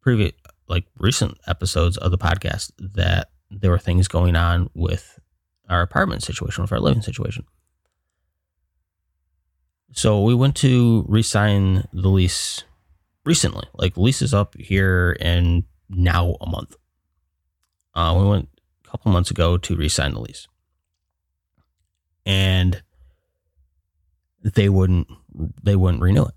previous 0.02 0.34
like 0.68 0.86
recent 0.98 1.38
episodes 1.48 1.98
of 1.98 2.12
the 2.12 2.18
podcast 2.18 2.72
that 2.78 3.30
there 3.50 3.72
were 3.72 3.80
things 3.80 4.08
going 4.08 4.36
on 4.36 4.70
with 4.74 5.20
our 5.70 5.82
apartment 5.82 6.24
situation, 6.24 6.62
with 6.62 6.72
our 6.72 6.80
living 6.80 7.02
situation. 7.02 7.46
So 9.92 10.22
we 10.22 10.36
went 10.36 10.56
to 10.58 11.06
resign 11.08 11.88
the 11.94 12.10
lease 12.10 12.64
recently. 13.26 13.68
Like 13.76 13.98
lease 13.98 14.22
is 14.22 14.34
up 14.34 14.56
here 14.58 15.16
in 15.20 15.66
now 15.90 16.36
a 16.42 16.48
month. 16.48 16.76
Uh, 17.94 18.16
we 18.18 18.28
went 18.28 18.50
a 18.86 18.90
couple 18.90 19.12
months 19.12 19.32
ago 19.32 19.58
to 19.58 19.76
resign 19.76 20.14
the 20.14 20.20
lease, 20.20 20.48
and 22.26 22.84
they 24.44 24.70
wouldn't 24.70 25.08
they 25.64 25.76
wouldn't 25.76 26.04
renew 26.04 26.26
it. 26.26 26.34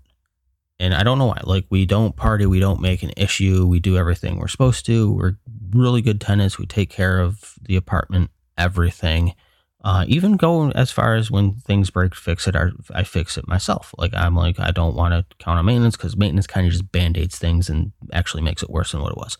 And 0.79 0.93
I 0.93 1.03
don't 1.03 1.19
know 1.19 1.25
why. 1.25 1.41
Like 1.43 1.65
we 1.69 1.85
don't 1.85 2.15
party, 2.15 2.45
we 2.45 2.61
don't 2.61 2.79
make 2.79 3.03
an 3.03 3.11
issue, 3.17 3.65
we 3.65 3.79
do 3.79 3.97
everything 3.97 4.37
we're 4.37 4.47
supposed 4.47 4.85
to. 4.85 5.11
We're 5.11 5.37
really 5.71 6.01
good 6.01 6.21
tenants. 6.21 6.57
We 6.57 6.65
take 6.65 6.89
care 6.89 7.19
of 7.19 7.55
the 7.61 7.75
apartment 7.75 8.31
everything. 8.57 9.35
Uh, 9.81 10.03
even 10.07 10.35
go 10.35 10.71
as 10.71 10.91
far 10.91 11.15
as 11.15 11.31
when 11.31 11.55
things 11.55 11.89
break, 11.89 12.13
fix 12.13 12.47
it. 12.47 12.55
I 12.93 13.03
fix 13.03 13.37
it 13.37 13.47
myself. 13.47 13.95
Like 13.97 14.13
I'm 14.13 14.35
like 14.35 14.59
I 14.59 14.71
don't 14.71 14.95
want 14.95 15.13
to 15.13 15.35
count 15.37 15.57
on 15.57 15.65
maintenance 15.65 15.95
because 15.95 16.17
maintenance 16.17 16.47
kind 16.47 16.67
of 16.67 16.73
just 16.73 16.91
band 16.91 17.17
aids 17.17 17.39
things 17.39 17.69
and 17.69 17.93
actually 18.11 18.43
makes 18.43 18.61
it 18.61 18.69
worse 18.69 18.91
than 18.91 19.01
what 19.01 19.13
it 19.13 19.17
was. 19.17 19.37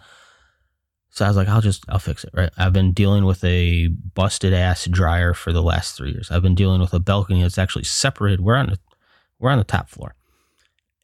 So 1.10 1.25
I 1.25 1.27
was 1.27 1.36
like, 1.36 1.50
I'll 1.50 1.60
just 1.60 1.84
I'll 1.89 2.00
fix 2.00 2.24
it. 2.24 2.29
Right. 2.34 2.51
I've 2.58 2.72
been 2.72 2.93
dealing 2.93 3.25
with 3.25 3.43
a 3.43 3.88
busted 3.88 4.53
ass 4.53 4.86
dryer 4.86 5.34
for 5.34 5.51
the 5.51 5.63
last 5.63 5.98
three 5.98 6.12
years. 6.12 6.31
I've 6.31 6.43
been 6.43 6.55
dealing 6.55 6.79
with 6.79 6.93
a 6.93 7.00
balcony 7.00 7.41
that's 7.41 7.58
actually 7.58 7.84
separated. 7.84 8.39
We're 8.39 8.55
on 8.55 8.67
the 8.67 8.79
we're 9.39 9.51
on 9.51 9.58
the 9.58 9.65
top 9.65 9.89
floor, 9.89 10.15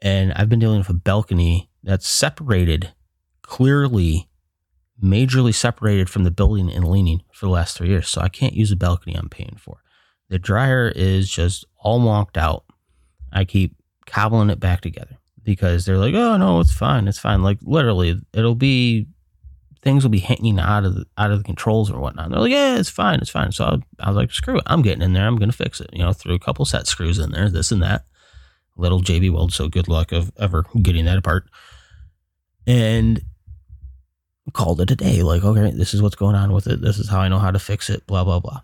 and 0.01 0.31
I've 0.33 0.49
been 0.49 0.59
dealing 0.59 0.77
with 0.77 0.89
a 0.89 0.93
balcony 0.93 1.69
that's 1.83 2.07
separated 2.07 2.93
clearly 3.41 4.29
majorly 5.03 5.53
separated 5.53 6.09
from 6.09 6.23
the 6.23 6.31
building 6.31 6.71
and 6.71 6.87
leaning 6.87 7.21
for 7.33 7.45
the 7.45 7.51
last 7.51 7.77
three 7.77 7.89
years. 7.89 8.09
So 8.09 8.21
I 8.21 8.29
can't 8.29 8.53
use 8.53 8.71
a 8.71 8.75
balcony 8.75 9.15
I'm 9.15 9.29
paying 9.29 9.57
for. 9.59 9.77
The 10.29 10.39
dryer 10.39 10.91
is 10.95 11.29
just 11.29 11.65
all 11.77 11.99
wonked 11.99 12.37
out. 12.37 12.65
I 13.31 13.45
keep 13.45 13.75
cobbling 14.05 14.49
it 14.49 14.59
back 14.59 14.81
together 14.81 15.17
because 15.43 15.85
they're 15.85 15.97
like, 15.97 16.15
oh 16.15 16.37
no, 16.37 16.59
it's 16.59 16.73
fine, 16.73 17.07
it's 17.07 17.19
fine. 17.19 17.43
Like 17.43 17.59
literally, 17.61 18.19
it'll 18.33 18.55
be 18.55 19.07
things 19.81 20.03
will 20.03 20.09
be 20.09 20.19
hanging 20.19 20.59
out 20.59 20.83
of 20.83 20.95
the 20.95 21.05
out 21.17 21.31
of 21.31 21.37
the 21.37 21.43
controls 21.43 21.91
or 21.91 21.99
whatnot. 21.99 22.25
And 22.25 22.33
they're 22.33 22.41
like, 22.41 22.51
yeah, 22.51 22.77
it's 22.77 22.89
fine, 22.89 23.19
it's 23.19 23.29
fine. 23.29 23.51
So 23.51 23.65
I, 23.65 23.77
I 23.99 24.07
was 24.09 24.15
like, 24.15 24.31
screw 24.31 24.57
it, 24.57 24.63
I'm 24.65 24.81
getting 24.81 25.03
in 25.03 25.13
there, 25.13 25.27
I'm 25.27 25.37
gonna 25.37 25.51
fix 25.51 25.79
it. 25.79 25.89
You 25.93 25.99
know, 25.99 26.13
threw 26.13 26.33
a 26.33 26.39
couple 26.39 26.65
set 26.65 26.87
screws 26.87 27.19
in 27.19 27.31
there, 27.31 27.49
this 27.49 27.71
and 27.71 27.83
that. 27.83 28.05
Little 28.77 29.01
JB 29.01 29.31
Weld, 29.31 29.53
so 29.53 29.69
good 29.69 29.87
luck 29.87 30.11
of 30.11 30.31
ever 30.37 30.65
getting 30.81 31.05
that 31.05 31.17
apart. 31.17 31.47
And 32.67 33.21
called 34.53 34.81
it 34.81 34.91
a 34.91 34.95
day. 34.95 35.23
Like, 35.23 35.43
okay, 35.43 35.71
this 35.71 35.93
is 35.93 36.01
what's 36.01 36.15
going 36.15 36.35
on 36.35 36.51
with 36.51 36.67
it. 36.67 36.81
This 36.81 36.99
is 36.99 37.09
how 37.09 37.19
I 37.19 37.27
know 37.27 37.39
how 37.39 37.51
to 37.51 37.59
fix 37.59 37.89
it, 37.89 38.05
blah, 38.07 38.23
blah, 38.23 38.39
blah. 38.39 38.61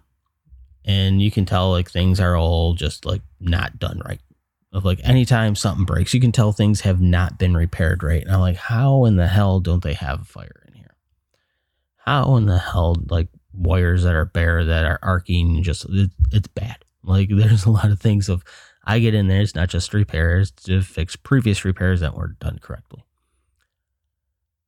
And 0.86 1.22
you 1.22 1.32
can 1.32 1.46
tell 1.46 1.72
like 1.72 1.90
things 1.90 2.20
are 2.20 2.36
all 2.36 2.74
just 2.74 3.06
like 3.06 3.22
not 3.40 3.80
done 3.80 4.02
right. 4.06 4.20
Of 4.74 4.86
like 4.86 5.00
anytime 5.04 5.56
something 5.56 5.86
breaks, 5.86 6.14
you 6.14 6.22
can 6.22 6.32
tell 6.32 6.54
things 6.54 6.82
have 6.82 7.02
not 7.02 7.38
been 7.38 7.56
repaired 7.56 8.04
right. 8.04 8.22
And 8.22 8.32
I'm 8.32 8.40
like, 8.40 8.56
how 8.56 9.06
in 9.06 9.18
the 9.18 9.28
hell 9.28 9.60
don't 9.60 9.84
they 9.84 9.94
have 9.94 10.22
a 10.22 10.26
fire 10.26 10.64
in 10.68 10.74
here? 10.76 10.96
How 11.98 12.38
in 12.38 12.46
the 12.46 12.58
hell 12.58 12.96
like 13.10 13.28
wires 13.54 14.04
that 14.04 14.16
are 14.16 14.26
bare 14.26 14.64
that 14.64 14.86
are 14.86 15.00
arcing 15.02 15.62
just 15.62 15.86
it, 15.90 16.12
it's 16.32 16.48
bad. 16.48 16.78
Like 17.04 17.30
there's 17.32 17.66
a 17.66 17.72
lot 17.72 17.92
of 17.92 18.00
things 18.00 18.30
of 18.30 18.44
I 18.86 19.00
get 19.00 19.14
in 19.14 19.28
there, 19.28 19.42
it's 19.42 19.56
not 19.56 19.70
just 19.70 19.94
repairs 19.94 20.52
to 20.52 20.82
fix 20.82 21.16
previous 21.16 21.64
repairs 21.66 22.00
that 22.00 22.16
weren't 22.16 22.40
done 22.40 22.60
correctly. 22.62 23.04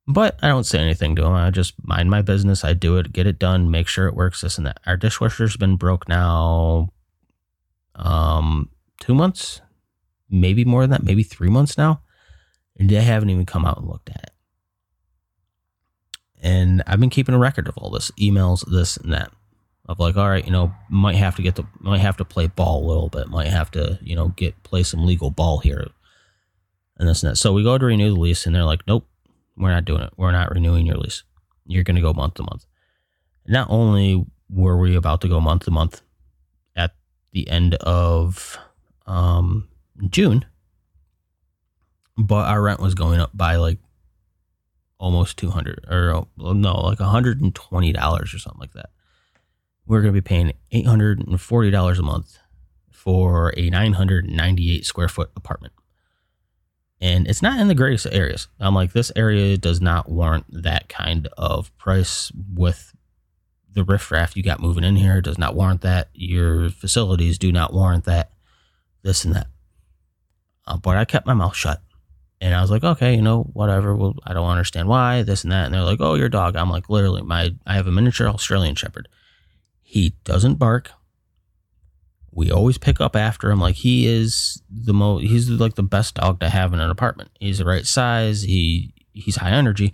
But 0.06 0.38
I 0.42 0.48
don't 0.48 0.64
say 0.64 0.80
anything 0.80 1.16
to 1.16 1.22
them. 1.22 1.32
I 1.32 1.50
just 1.50 1.74
mind 1.82 2.10
my 2.10 2.20
business. 2.20 2.62
I 2.62 2.74
do 2.74 2.98
it, 2.98 3.12
get 3.12 3.26
it 3.26 3.38
done, 3.38 3.70
make 3.70 3.88
sure 3.88 4.06
it 4.06 4.14
works, 4.14 4.42
this 4.42 4.58
and 4.58 4.66
that. 4.66 4.80
Our 4.84 4.96
dishwasher's 4.96 5.56
been 5.56 5.76
broke 5.76 6.08
now 6.08 6.90
um 7.96 8.68
two 9.00 9.14
months, 9.14 9.60
maybe 10.28 10.64
more 10.64 10.82
than 10.82 10.90
that, 10.90 11.02
maybe 11.04 11.22
three 11.22 11.48
months 11.48 11.78
now. 11.78 12.00
And 12.76 12.90
they 12.90 13.00
haven't 13.00 13.30
even 13.30 13.46
come 13.46 13.64
out 13.64 13.78
and 13.78 13.88
looked 13.88 14.10
at 14.10 14.24
it. 14.24 14.30
And 16.42 16.82
I've 16.86 17.00
been 17.00 17.10
keeping 17.10 17.34
a 17.34 17.38
record 17.38 17.68
of 17.68 17.78
all 17.78 17.90
this, 17.90 18.10
emails, 18.20 18.68
this 18.70 18.96
and 18.96 19.12
that. 19.12 19.30
Of 19.86 20.00
like, 20.00 20.16
all 20.16 20.28
right, 20.28 20.44
you 20.44 20.50
know, 20.50 20.72
might 20.90 21.16
have 21.16 21.36
to 21.36 21.42
get 21.42 21.56
the 21.56 21.66
might 21.78 22.00
have 22.00 22.16
to 22.16 22.24
play 22.24 22.46
ball 22.46 22.84
a 22.84 22.88
little 22.88 23.10
bit, 23.10 23.28
might 23.28 23.48
have 23.48 23.70
to, 23.72 23.98
you 24.02 24.16
know, 24.16 24.28
get 24.28 24.62
play 24.62 24.82
some 24.82 25.04
legal 25.04 25.30
ball 25.30 25.58
here. 25.58 25.86
And 26.96 27.08
this 27.08 27.22
and 27.22 27.32
that. 27.32 27.36
So 27.36 27.52
we 27.52 27.62
go 27.62 27.76
to 27.76 27.84
renew 27.84 28.14
the 28.14 28.20
lease 28.20 28.46
and 28.46 28.54
they're 28.54 28.64
like, 28.64 28.86
Nope, 28.86 29.06
we're 29.56 29.70
not 29.70 29.84
doing 29.84 30.02
it. 30.02 30.12
We're 30.16 30.32
not 30.32 30.50
renewing 30.50 30.86
your 30.86 30.96
lease. 30.96 31.22
You're 31.66 31.84
going 31.84 31.96
to 31.96 32.02
go 32.02 32.12
month 32.12 32.34
to 32.34 32.42
month. 32.42 32.66
Not 33.46 33.68
only 33.70 34.24
were 34.50 34.76
we 34.76 34.96
about 34.96 35.20
to 35.22 35.28
go 35.28 35.40
month 35.40 35.64
to 35.64 35.70
month 35.70 36.02
at 36.76 36.94
the 37.32 37.48
end 37.48 37.74
of 37.76 38.58
um, 39.06 39.68
June, 40.08 40.44
but 42.16 42.46
our 42.48 42.62
rent 42.62 42.80
was 42.80 42.94
going 42.94 43.20
up 43.20 43.30
by 43.34 43.56
like 43.56 43.78
almost 44.98 45.36
200 45.38 45.86
or 45.90 46.26
no, 46.36 46.80
like 46.80 46.98
$120 46.98 47.54
or 47.54 48.26
something 48.38 48.60
like 48.60 48.72
that. 48.72 48.90
We're 49.86 50.00
going 50.00 50.14
to 50.14 50.20
be 50.20 50.26
paying 50.26 50.52
$840 50.72 51.98
a 51.98 52.02
month 52.02 52.38
for 52.90 53.52
a 53.56 53.68
998 53.68 54.86
square 54.86 55.08
foot 55.08 55.30
apartment 55.36 55.74
and 57.04 57.28
it's 57.28 57.42
not 57.42 57.60
in 57.60 57.68
the 57.68 57.74
greatest 57.74 58.06
areas. 58.10 58.48
I'm 58.58 58.74
like, 58.74 58.94
this 58.94 59.12
area 59.14 59.58
does 59.58 59.78
not 59.78 60.10
warrant 60.10 60.46
that 60.48 60.88
kind 60.88 61.28
of 61.36 61.76
price 61.76 62.32
with 62.54 62.96
the 63.70 63.84
riffraff 63.84 64.34
you 64.34 64.42
got 64.42 64.58
moving 64.58 64.84
in 64.84 64.96
here. 64.96 65.20
Does 65.20 65.36
not 65.36 65.54
warrant 65.54 65.82
that. 65.82 66.08
Your 66.14 66.70
facilities 66.70 67.36
do 67.36 67.52
not 67.52 67.74
warrant 67.74 68.04
that. 68.04 68.30
This 69.02 69.22
and 69.26 69.34
that. 69.34 69.48
Uh, 70.66 70.78
but 70.78 70.96
I 70.96 71.04
kept 71.04 71.26
my 71.26 71.34
mouth 71.34 71.54
shut, 71.54 71.82
and 72.40 72.54
I 72.54 72.62
was 72.62 72.70
like, 72.70 72.84
okay, 72.84 73.14
you 73.14 73.20
know, 73.20 73.42
whatever. 73.52 73.94
Well, 73.94 74.14
I 74.24 74.32
don't 74.32 74.48
understand 74.48 74.88
why 74.88 75.22
this 75.24 75.44
and 75.44 75.52
that. 75.52 75.66
And 75.66 75.74
they're 75.74 75.82
like, 75.82 76.00
oh, 76.00 76.14
your 76.14 76.30
dog. 76.30 76.56
I'm 76.56 76.70
like, 76.70 76.88
literally, 76.88 77.20
my 77.20 77.50
I 77.66 77.74
have 77.74 77.86
a 77.86 77.92
miniature 77.92 78.28
Australian 78.28 78.76
Shepherd. 78.76 79.08
He 79.82 80.14
doesn't 80.24 80.54
bark 80.54 80.90
we 82.34 82.50
always 82.50 82.78
pick 82.78 83.00
up 83.00 83.14
after 83.14 83.50
him. 83.50 83.60
Like 83.60 83.76
he 83.76 84.06
is 84.06 84.60
the 84.68 84.92
most, 84.92 85.22
he's 85.22 85.48
like 85.48 85.74
the 85.74 85.82
best 85.82 86.16
dog 86.16 86.40
to 86.40 86.48
have 86.48 86.72
in 86.72 86.80
an 86.80 86.90
apartment. 86.90 87.30
He's 87.38 87.58
the 87.58 87.64
right 87.64 87.86
size. 87.86 88.42
He 88.42 88.92
he's 89.12 89.36
high 89.36 89.52
energy, 89.52 89.92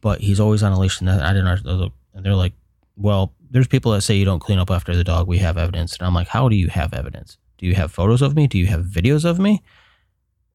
but 0.00 0.20
he's 0.20 0.40
always 0.40 0.62
on 0.62 0.72
a 0.72 0.78
leash. 0.78 1.00
And 1.00 1.10
I 1.10 1.32
didn't. 1.32 1.92
And 2.14 2.24
they're 2.24 2.34
like, 2.34 2.54
well, 2.96 3.34
there's 3.50 3.68
people 3.68 3.92
that 3.92 4.02
say 4.02 4.16
you 4.16 4.24
don't 4.24 4.40
clean 4.40 4.58
up 4.58 4.70
after 4.70 4.96
the 4.96 5.04
dog. 5.04 5.28
We 5.28 5.38
have 5.38 5.58
evidence, 5.58 5.96
and 5.96 6.06
I'm 6.06 6.14
like, 6.14 6.28
how 6.28 6.48
do 6.48 6.56
you 6.56 6.68
have 6.68 6.94
evidence? 6.94 7.36
Do 7.58 7.66
you 7.66 7.74
have 7.74 7.92
photos 7.92 8.22
of 8.22 8.34
me? 8.34 8.46
Do 8.46 8.58
you 8.58 8.66
have 8.66 8.86
videos 8.86 9.24
of 9.24 9.38
me 9.38 9.62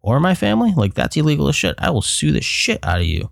or 0.02 0.20
my 0.20 0.34
family? 0.34 0.74
Like 0.76 0.96
that's 0.96 1.16
illegal 1.16 1.48
as 1.48 1.56
shit. 1.56 1.76
I 1.78 1.92
will 1.92 2.02
sue 2.02 2.32
the 2.32 2.42
shit 2.42 2.80
out 2.84 3.00
of 3.00 3.06
you. 3.06 3.30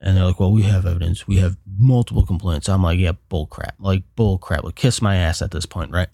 And 0.00 0.16
they're 0.16 0.24
like, 0.24 0.40
well, 0.40 0.52
we 0.52 0.62
have 0.62 0.84
evidence. 0.84 1.26
We 1.26 1.36
have 1.36 1.56
multiple 1.78 2.26
complaints. 2.26 2.68
I'm 2.68 2.82
like, 2.82 2.98
yeah, 2.98 3.12
bull 3.28 3.46
crap. 3.46 3.76
Like 3.78 4.02
bull 4.16 4.38
crap. 4.38 4.64
Like 4.64 4.74
kiss 4.74 5.00
my 5.00 5.16
ass 5.16 5.40
at 5.40 5.52
this 5.52 5.66
point, 5.66 5.92
right? 5.92 6.08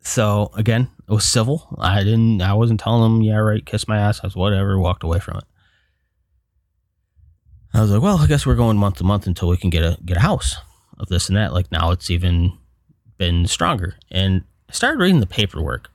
So 0.00 0.50
again, 0.54 0.88
it 1.08 1.12
was 1.12 1.24
civil. 1.24 1.74
I 1.78 2.02
didn't. 2.02 2.40
I 2.40 2.54
wasn't 2.54 2.80
telling 2.80 3.02
them, 3.02 3.22
yeah, 3.22 3.36
right, 3.36 3.64
kiss 3.64 3.88
my 3.88 3.98
ass. 3.98 4.20
I 4.22 4.26
was 4.26 4.36
whatever. 4.36 4.78
Walked 4.78 5.02
away 5.02 5.18
from 5.18 5.38
it. 5.38 5.44
I 7.74 7.82
was 7.82 7.90
like, 7.90 8.02
well, 8.02 8.18
I 8.18 8.26
guess 8.26 8.46
we're 8.46 8.54
going 8.54 8.78
month 8.78 8.96
to 8.96 9.04
month 9.04 9.26
until 9.26 9.48
we 9.48 9.56
can 9.56 9.70
get 9.70 9.82
a 9.82 9.98
get 10.04 10.16
a 10.16 10.20
house 10.20 10.56
of 10.98 11.08
this 11.08 11.28
and 11.28 11.36
that. 11.36 11.52
Like 11.52 11.70
now, 11.70 11.90
it's 11.90 12.10
even 12.10 12.56
been 13.18 13.46
stronger. 13.46 13.96
And 14.10 14.44
I 14.68 14.72
started 14.72 15.00
reading 15.00 15.20
the 15.20 15.26
paperwork, 15.26 15.90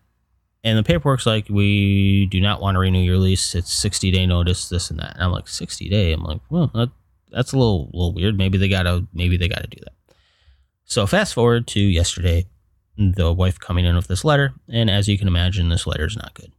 and 0.63 0.77
the 0.77 0.83
paperwork's 0.83 1.25
like, 1.25 1.47
we 1.49 2.27
do 2.27 2.39
not 2.39 2.61
want 2.61 2.75
to 2.75 2.79
renew 2.79 2.99
your 2.99 3.17
lease. 3.17 3.55
It's 3.55 3.73
sixty 3.73 4.11
day 4.11 4.25
notice, 4.27 4.69
this 4.69 4.91
and 4.91 4.99
that. 4.99 5.15
And 5.15 5.23
I'm 5.23 5.31
like, 5.31 5.47
sixty 5.47 5.89
day. 5.89 6.13
I'm 6.13 6.23
like, 6.23 6.41
well, 6.49 6.69
that, 6.75 6.91
that's 7.31 7.53
a 7.53 7.57
little 7.57 7.89
little 7.93 8.13
weird. 8.13 8.37
Maybe 8.37 8.57
they 8.57 8.67
gotta 8.67 9.07
maybe 9.13 9.37
they 9.37 9.47
gotta 9.47 9.67
do 9.67 9.79
that. 9.83 9.93
So 10.85 11.07
fast 11.07 11.33
forward 11.33 11.65
to 11.67 11.79
yesterday 11.79 12.45
the 12.97 13.33
wife 13.33 13.59
coming 13.59 13.85
in 13.85 13.95
with 13.95 14.07
this 14.07 14.23
letter. 14.23 14.53
And 14.69 14.89
as 14.89 15.07
you 15.07 15.17
can 15.17 15.27
imagine, 15.27 15.69
this 15.69 15.87
letter 15.87 16.05
is 16.05 16.15
not 16.15 16.33
good. 16.33 16.51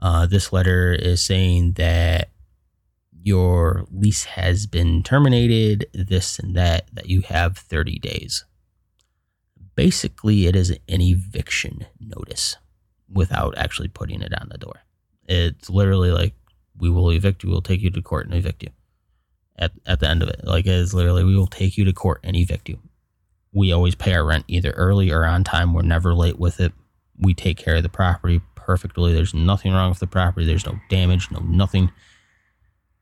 Uh, 0.00 0.26
this 0.26 0.52
letter 0.52 0.92
is 0.92 1.22
saying 1.22 1.72
that 1.72 2.30
your 3.22 3.86
lease 3.90 4.24
has 4.24 4.66
been 4.66 5.02
terminated, 5.02 5.86
this 5.94 6.38
and 6.38 6.56
that, 6.56 6.88
that 6.92 7.08
you 7.08 7.22
have 7.22 7.56
30 7.56 7.98
days. 8.00 8.44
Basically, 9.74 10.46
it 10.46 10.56
is 10.56 10.70
an 10.70 11.00
eviction 11.00 11.86
notice 12.00 12.56
without 13.08 13.56
actually 13.56 13.88
putting 13.88 14.22
it 14.22 14.34
on 14.38 14.48
the 14.50 14.58
door. 14.58 14.82
It's 15.28 15.70
literally 15.70 16.10
like, 16.10 16.34
we 16.76 16.90
will 16.90 17.10
evict 17.12 17.44
you, 17.44 17.50
we'll 17.50 17.62
take 17.62 17.80
you 17.80 17.90
to 17.90 18.02
court 18.02 18.26
and 18.26 18.34
evict 18.34 18.62
you. 18.64 18.70
At, 19.56 19.72
at 19.86 20.00
the 20.00 20.08
end 20.08 20.22
of 20.22 20.28
it, 20.28 20.40
like 20.44 20.66
it's 20.66 20.92
literally, 20.92 21.24
we 21.24 21.36
will 21.36 21.46
take 21.46 21.78
you 21.78 21.84
to 21.84 21.92
court 21.92 22.20
and 22.24 22.34
evict 22.34 22.68
you 22.68 22.80
we 23.52 23.72
always 23.72 23.94
pay 23.94 24.14
our 24.14 24.24
rent 24.24 24.44
either 24.48 24.70
early 24.72 25.10
or 25.10 25.24
on 25.24 25.44
time. 25.44 25.74
We're 25.74 25.82
never 25.82 26.14
late 26.14 26.38
with 26.38 26.60
it. 26.60 26.72
We 27.18 27.34
take 27.34 27.58
care 27.58 27.76
of 27.76 27.82
the 27.82 27.88
property 27.88 28.40
perfectly. 28.54 29.12
There's 29.12 29.34
nothing 29.34 29.72
wrong 29.72 29.90
with 29.90 29.98
the 29.98 30.06
property. 30.06 30.46
There's 30.46 30.66
no 30.66 30.78
damage, 30.88 31.30
no 31.30 31.40
nothing. 31.40 31.90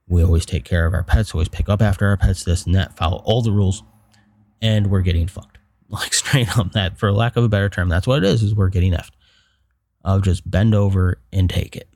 We 0.08 0.24
always 0.24 0.44
take 0.44 0.64
care 0.64 0.86
of 0.86 0.94
our 0.94 1.04
pets, 1.04 1.34
always 1.34 1.48
pick 1.48 1.68
up 1.68 1.80
after 1.80 2.08
our 2.08 2.16
pets, 2.16 2.42
this 2.42 2.66
and 2.66 2.74
that, 2.74 2.96
follow 2.96 3.22
all 3.24 3.42
the 3.42 3.52
rules, 3.52 3.84
and 4.60 4.88
we're 4.88 5.02
getting 5.02 5.28
fucked. 5.28 5.58
Like 5.92 6.14
straight 6.14 6.56
up 6.56 6.70
that, 6.70 6.98
for 7.00 7.10
lack 7.10 7.36
of 7.36 7.42
a 7.42 7.48
better 7.48 7.68
term, 7.68 7.88
that's 7.88 8.06
what 8.06 8.22
it 8.22 8.24
is, 8.24 8.44
is 8.44 8.54
we're 8.54 8.68
getting 8.68 8.92
effed. 8.92 9.10
I'll 10.04 10.20
just 10.20 10.48
bend 10.48 10.72
over 10.72 11.20
and 11.32 11.50
take 11.50 11.74
it. 11.74 11.88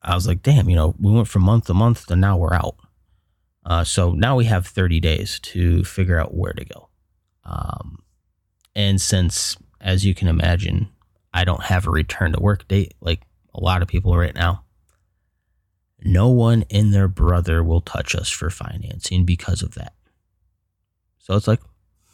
I 0.00 0.14
was 0.14 0.28
like, 0.28 0.42
damn, 0.42 0.68
you 0.68 0.76
know, 0.76 0.94
we 1.00 1.10
went 1.10 1.26
from 1.26 1.42
month 1.42 1.66
to 1.66 1.74
month 1.74 2.06
to 2.06 2.14
now 2.14 2.36
we're 2.36 2.54
out. 2.54 2.76
Uh, 3.64 3.82
so 3.82 4.12
now 4.12 4.36
we 4.36 4.44
have 4.44 4.64
30 4.64 5.00
days 5.00 5.40
to 5.40 5.82
figure 5.82 6.20
out 6.20 6.34
where 6.34 6.52
to 6.52 6.64
go. 6.64 6.85
Um, 7.46 8.02
and 8.74 9.00
since, 9.00 9.56
as 9.80 10.04
you 10.04 10.14
can 10.14 10.28
imagine, 10.28 10.88
I 11.32 11.44
don't 11.44 11.62
have 11.62 11.86
a 11.86 11.90
return 11.90 12.32
to 12.32 12.40
work 12.40 12.66
date 12.66 12.94
like 13.00 13.22
a 13.54 13.62
lot 13.62 13.82
of 13.82 13.88
people 13.88 14.16
right 14.16 14.34
now, 14.34 14.64
no 16.02 16.28
one 16.28 16.64
and 16.70 16.92
their 16.92 17.08
brother 17.08 17.62
will 17.62 17.80
touch 17.80 18.14
us 18.14 18.28
for 18.28 18.50
financing 18.50 19.24
because 19.24 19.62
of 19.62 19.74
that. 19.74 19.94
So 21.18 21.34
it's 21.34 21.48
like, 21.48 21.60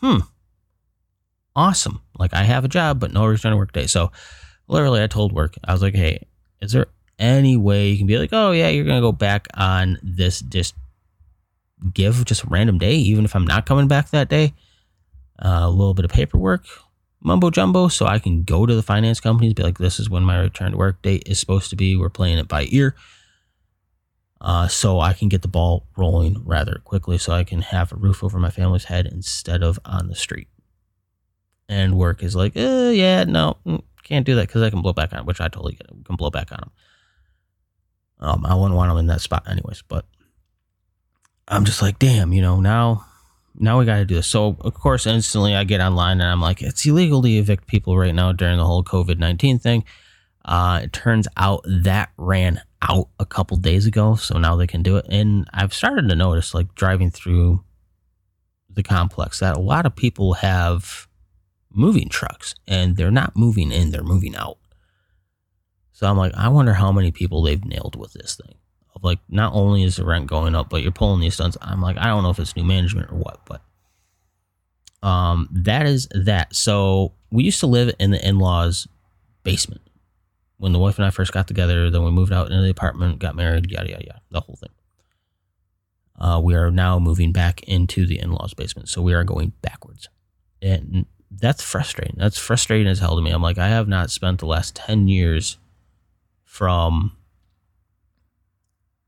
hmm, 0.00 0.18
awesome. 1.56 2.00
Like 2.18 2.34
I 2.34 2.44
have 2.44 2.64
a 2.64 2.68
job, 2.68 3.00
but 3.00 3.12
no 3.12 3.26
return 3.26 3.52
to 3.52 3.56
work 3.56 3.72
day. 3.72 3.86
So 3.86 4.12
literally, 4.68 5.02
I 5.02 5.06
told 5.06 5.32
work, 5.32 5.54
I 5.64 5.72
was 5.72 5.82
like, 5.82 5.94
hey, 5.94 6.26
is 6.60 6.72
there 6.72 6.86
any 7.18 7.56
way 7.56 7.88
you 7.88 7.98
can 7.98 8.06
be 8.06 8.18
like, 8.18 8.30
oh 8.32 8.52
yeah, 8.52 8.68
you're 8.68 8.84
gonna 8.84 9.00
go 9.00 9.12
back 9.12 9.48
on 9.54 9.98
this 10.02 10.40
just 10.40 10.74
give 11.92 12.24
just 12.24 12.44
a 12.44 12.48
random 12.48 12.78
day, 12.78 12.94
even 12.94 13.24
if 13.24 13.34
I'm 13.34 13.46
not 13.46 13.66
coming 13.66 13.88
back 13.88 14.10
that 14.10 14.28
day. 14.28 14.54
A 15.38 15.68
little 15.68 15.94
bit 15.94 16.04
of 16.04 16.10
paperwork, 16.10 16.66
mumbo 17.20 17.50
jumbo, 17.50 17.88
so 17.88 18.06
I 18.06 18.18
can 18.18 18.42
go 18.42 18.66
to 18.66 18.74
the 18.74 18.82
finance 18.82 19.20
companies, 19.20 19.54
be 19.54 19.62
like, 19.62 19.78
this 19.78 19.98
is 19.98 20.08
when 20.08 20.22
my 20.22 20.38
return 20.38 20.72
to 20.72 20.76
work 20.76 21.02
date 21.02 21.24
is 21.26 21.38
supposed 21.38 21.70
to 21.70 21.76
be. 21.76 21.96
We're 21.96 22.10
playing 22.10 22.38
it 22.38 22.48
by 22.48 22.66
ear. 22.70 22.94
Uh, 24.40 24.66
so 24.66 24.98
I 24.98 25.12
can 25.12 25.28
get 25.28 25.42
the 25.42 25.48
ball 25.48 25.86
rolling 25.96 26.42
rather 26.44 26.80
quickly, 26.84 27.16
so 27.16 27.32
I 27.32 27.44
can 27.44 27.62
have 27.62 27.92
a 27.92 27.96
roof 27.96 28.24
over 28.24 28.38
my 28.38 28.50
family's 28.50 28.84
head 28.84 29.06
instead 29.06 29.62
of 29.62 29.78
on 29.84 30.08
the 30.08 30.16
street. 30.16 30.48
And 31.68 31.96
work 31.96 32.22
is 32.24 32.34
like, 32.34 32.56
uh, 32.56 32.90
yeah, 32.92 33.22
no, 33.22 33.56
mm, 33.64 33.82
can't 34.02 34.26
do 34.26 34.34
that 34.34 34.48
because 34.48 34.62
I 34.62 34.70
can 34.70 34.82
blow 34.82 34.92
back 34.92 35.12
on, 35.12 35.26
which 35.26 35.40
I 35.40 35.46
totally 35.46 35.74
get. 35.74 35.86
can 36.04 36.16
blow 36.16 36.30
back 36.30 36.50
on 36.50 36.58
them. 36.58 36.70
Um, 38.18 38.46
I 38.46 38.54
wouldn't 38.54 38.74
want 38.74 38.90
them 38.90 38.98
in 38.98 39.06
that 39.06 39.20
spot 39.20 39.48
anyways, 39.48 39.82
but 39.82 40.06
I'm 41.46 41.64
just 41.64 41.80
like, 41.80 41.98
damn, 42.00 42.32
you 42.32 42.42
know, 42.42 42.60
now 42.60 43.06
now 43.54 43.78
we 43.78 43.84
got 43.84 43.98
to 43.98 44.04
do 44.04 44.16
this. 44.16 44.26
So 44.26 44.56
of 44.60 44.74
course, 44.74 45.06
instantly 45.06 45.54
I 45.54 45.64
get 45.64 45.80
online 45.80 46.20
and 46.20 46.30
I'm 46.30 46.40
like, 46.40 46.62
it's 46.62 46.84
illegal 46.86 47.22
to 47.22 47.28
evict 47.28 47.66
people 47.66 47.98
right 47.98 48.14
now 48.14 48.32
during 48.32 48.56
the 48.56 48.66
whole 48.66 48.84
COVID 48.84 49.18
nineteen 49.18 49.58
thing. 49.58 49.84
Uh, 50.44 50.80
it 50.82 50.92
turns 50.92 51.28
out 51.36 51.64
that 51.66 52.10
ran 52.16 52.60
out 52.82 53.08
a 53.20 53.24
couple 53.24 53.56
days 53.56 53.86
ago, 53.86 54.16
so 54.16 54.38
now 54.38 54.56
they 54.56 54.66
can 54.66 54.82
do 54.82 54.96
it. 54.96 55.06
And 55.08 55.48
I've 55.52 55.72
started 55.72 56.08
to 56.08 56.16
notice, 56.16 56.52
like 56.52 56.74
driving 56.74 57.10
through 57.10 57.62
the 58.68 58.82
complex, 58.82 59.38
that 59.38 59.56
a 59.56 59.60
lot 59.60 59.86
of 59.86 59.94
people 59.94 60.34
have 60.34 61.06
moving 61.70 62.08
trucks 62.08 62.54
and 62.66 62.96
they're 62.96 63.10
not 63.10 63.36
moving 63.36 63.70
in; 63.70 63.90
they're 63.90 64.02
moving 64.02 64.34
out. 64.34 64.58
So 65.92 66.08
I'm 66.08 66.16
like, 66.16 66.34
I 66.34 66.48
wonder 66.48 66.72
how 66.72 66.90
many 66.90 67.12
people 67.12 67.42
they've 67.42 67.64
nailed 67.64 67.94
with 67.94 68.14
this 68.14 68.34
thing. 68.34 68.56
Like, 69.02 69.18
not 69.28 69.52
only 69.52 69.82
is 69.82 69.96
the 69.96 70.04
rent 70.04 70.28
going 70.28 70.54
up, 70.54 70.70
but 70.70 70.82
you're 70.82 70.92
pulling 70.92 71.20
these 71.20 71.34
stunts. 71.34 71.58
I'm 71.60 71.82
like, 71.82 71.98
I 71.98 72.06
don't 72.06 72.22
know 72.22 72.30
if 72.30 72.38
it's 72.38 72.54
new 72.54 72.64
management 72.64 73.10
or 73.10 73.16
what, 73.16 73.40
but 73.44 73.62
um, 75.06 75.48
that 75.52 75.86
is 75.86 76.08
that. 76.14 76.54
So 76.54 77.12
we 77.30 77.42
used 77.42 77.60
to 77.60 77.66
live 77.66 77.92
in 77.98 78.12
the 78.12 78.26
in-laws' 78.26 78.86
basement 79.42 79.82
when 80.58 80.72
the 80.72 80.78
wife 80.78 80.98
and 80.98 81.04
I 81.04 81.10
first 81.10 81.32
got 81.32 81.48
together. 81.48 81.90
Then 81.90 82.04
we 82.04 82.12
moved 82.12 82.32
out 82.32 82.46
into 82.46 82.62
the 82.62 82.70
apartment, 82.70 83.18
got 83.18 83.34
married, 83.34 83.70
yada 83.70 83.90
yada 83.90 84.04
yada, 84.04 84.20
the 84.30 84.40
whole 84.40 84.56
thing. 84.56 84.70
Uh, 86.20 86.40
we 86.40 86.54
are 86.54 86.70
now 86.70 87.00
moving 87.00 87.32
back 87.32 87.62
into 87.64 88.06
the 88.06 88.20
in-laws' 88.20 88.54
basement, 88.54 88.88
so 88.88 89.02
we 89.02 89.14
are 89.14 89.24
going 89.24 89.52
backwards, 89.62 90.08
and 90.60 91.06
that's 91.28 91.64
frustrating. 91.64 92.14
That's 92.16 92.38
frustrating 92.38 92.86
as 92.86 93.00
hell 93.00 93.16
to 93.16 93.22
me. 93.22 93.32
I'm 93.32 93.42
like, 93.42 93.58
I 93.58 93.68
have 93.68 93.88
not 93.88 94.12
spent 94.12 94.38
the 94.38 94.46
last 94.46 94.76
ten 94.76 95.08
years 95.08 95.58
from 96.44 97.16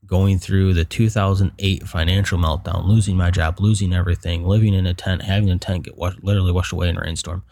going 0.07 0.39
through 0.39 0.73
the 0.73 0.85
2008 0.85 1.87
financial 1.87 2.37
meltdown, 2.37 2.85
losing 2.85 3.17
my 3.17 3.31
job, 3.31 3.59
losing 3.59 3.93
everything, 3.93 4.43
living 4.43 4.73
in 4.73 4.85
a 4.85 4.93
tent, 4.93 5.23
having 5.23 5.49
a 5.49 5.57
tent 5.57 5.83
get 5.85 5.97
washed, 5.97 6.23
literally 6.23 6.51
washed 6.51 6.71
away 6.71 6.89
in 6.89 6.97
a 6.97 7.01
rainstorm, 7.01 7.43